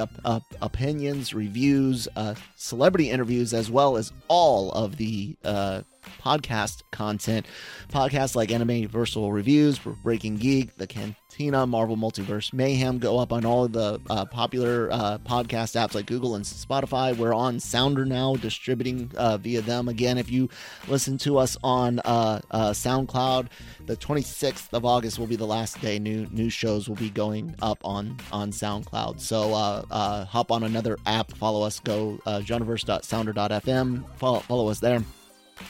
opinions, 0.61 1.33
reviews, 1.33 2.09
uh, 2.17 2.35
celebrity 2.57 3.09
interviews, 3.09 3.55
as 3.55 3.71
well 3.71 3.97
as 3.97 4.13
all 4.29 4.73
of 4.73 4.97
the 4.97 5.37
uh, 5.45 5.83
podcast 6.23 6.83
content. 6.91 7.47
Podcasts 7.89 8.35
like 8.35 8.51
Anime-Versal 8.51 9.33
Reviews, 9.33 9.79
Breaking 9.79 10.37
Geek, 10.37 10.77
The 10.77 10.87
Cantina, 10.87 11.67
Marvel 11.67 11.97
Multiverse 11.97 12.53
Mayhem 12.53 12.99
go 12.99 13.19
up 13.19 13.33
on 13.33 13.45
all 13.45 13.65
of 13.65 13.73
the 13.73 14.01
uh, 14.11 14.25
popular 14.27 14.89
uh, 14.91 15.19
podcast 15.19 15.77
apps 15.77 15.95
like 15.95 16.07
Google 16.07 16.35
and 16.35 16.45
Spotify. 16.45 17.17
We're 17.17 17.35
on 17.35 17.61
Sounder 17.61 18.05
now, 18.05 18.37
distributing 18.37 19.11
uh, 19.17 19.37
via 19.39 19.61
them. 19.61 19.89
Again, 19.89 20.19
if 20.19 20.31
you 20.31 20.49
listen 20.89 21.19
to 21.19 21.39
us 21.39 21.57
on 21.63 22.01
uh, 22.01 22.41
uh, 22.51 22.71
SoundCloud, 22.71 23.49
the 23.87 23.97
26th 23.97 24.73
of 24.73 24.85
August 24.85 25.19
will 25.19 25.27
be 25.27 25.37
the 25.37 25.47
last 25.47 25.81
day. 25.81 25.99
New 25.99 26.27
new 26.31 26.51
shows 26.51 26.89
will 26.89 26.97
be 26.97 27.11
going 27.11 27.55
up 27.63 27.79
on 27.85 28.17
on 28.33 28.51
SoundCloud. 28.51 29.21
So 29.21 29.55
uh, 29.55 30.25
hop 30.25 30.51
on 30.51 30.63
another 30.63 30.99
app, 31.07 31.33
follow 31.33 31.63
us, 31.63 31.81
go 31.81 32.21
uh, 32.27 32.41
genreverse.sounder.fm, 32.41 34.05
follow, 34.17 34.41
follow 34.41 34.69
us 34.69 34.81
there. 34.81 35.03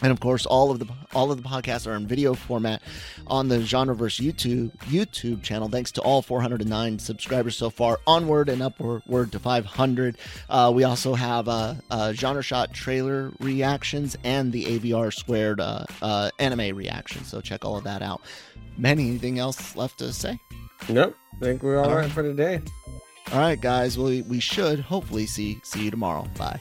And 0.03 0.13
of 0.13 0.21
course, 0.21 0.47
all 0.47 0.71
of 0.71 0.79
the 0.79 0.87
all 1.15 1.31
of 1.31 1.43
the 1.43 1.49
podcasts 1.49 1.87
are 1.87 1.95
in 1.95 2.07
video 2.07 2.35
format 2.35 2.83
on 3.27 3.49
the 3.49 3.57
Genreverse 3.59 4.21
YouTube 4.21 4.77
YouTube 4.87 5.43
channel. 5.43 5.69
Thanks 5.69 5.93
to 5.93 6.01
all 6.01 6.23
409 6.23 6.99
subscribers 6.99 7.57
so 7.57 7.71
far, 7.71 7.99
onward 8.07 8.49
and 8.49 8.63
upward 8.63 9.33
to 9.33 9.39
500. 9.39 10.19
Uh, 10.49 10.73
we 10.75 10.85
also 10.85 11.15
have 11.15 11.49
uh, 11.49 11.75
uh, 11.91 12.13
Genre 12.13 12.43
Shot 12.43 12.73
trailer 12.73 13.33
reactions 13.41 14.17
and 14.25 14.53
the 14.53 14.65
AVR 14.79 15.13
squared 15.13 15.61
uh, 15.61 15.85
uh, 16.01 16.31
anime 16.39 16.77
reactions. 16.77 17.29
So 17.29 17.41
check 17.41 17.65
all 17.65 17.77
of 17.77 17.85
that 17.85 18.03
out. 18.03 18.23
Man, 18.79 18.99
anything 18.99 19.39
else 19.39 19.77
left 19.77 19.99
to 19.99 20.13
say? 20.13 20.39
Nope. 20.89 21.17
I 21.37 21.45
think 21.45 21.63
we're 21.63 21.79
all, 21.79 21.89
all 21.89 21.97
right. 21.97 22.03
right 22.03 22.11
for 22.11 22.23
today. 22.23 22.61
All 23.33 23.39
right, 23.39 23.61
guys. 23.61 23.97
Well, 23.97 24.23
we 24.29 24.41
should 24.41 24.81
hopefully 24.81 25.27
see 25.27 25.61
see 25.63 25.85
you 25.85 25.91
tomorrow. 25.91 26.27
Bye. 26.37 26.61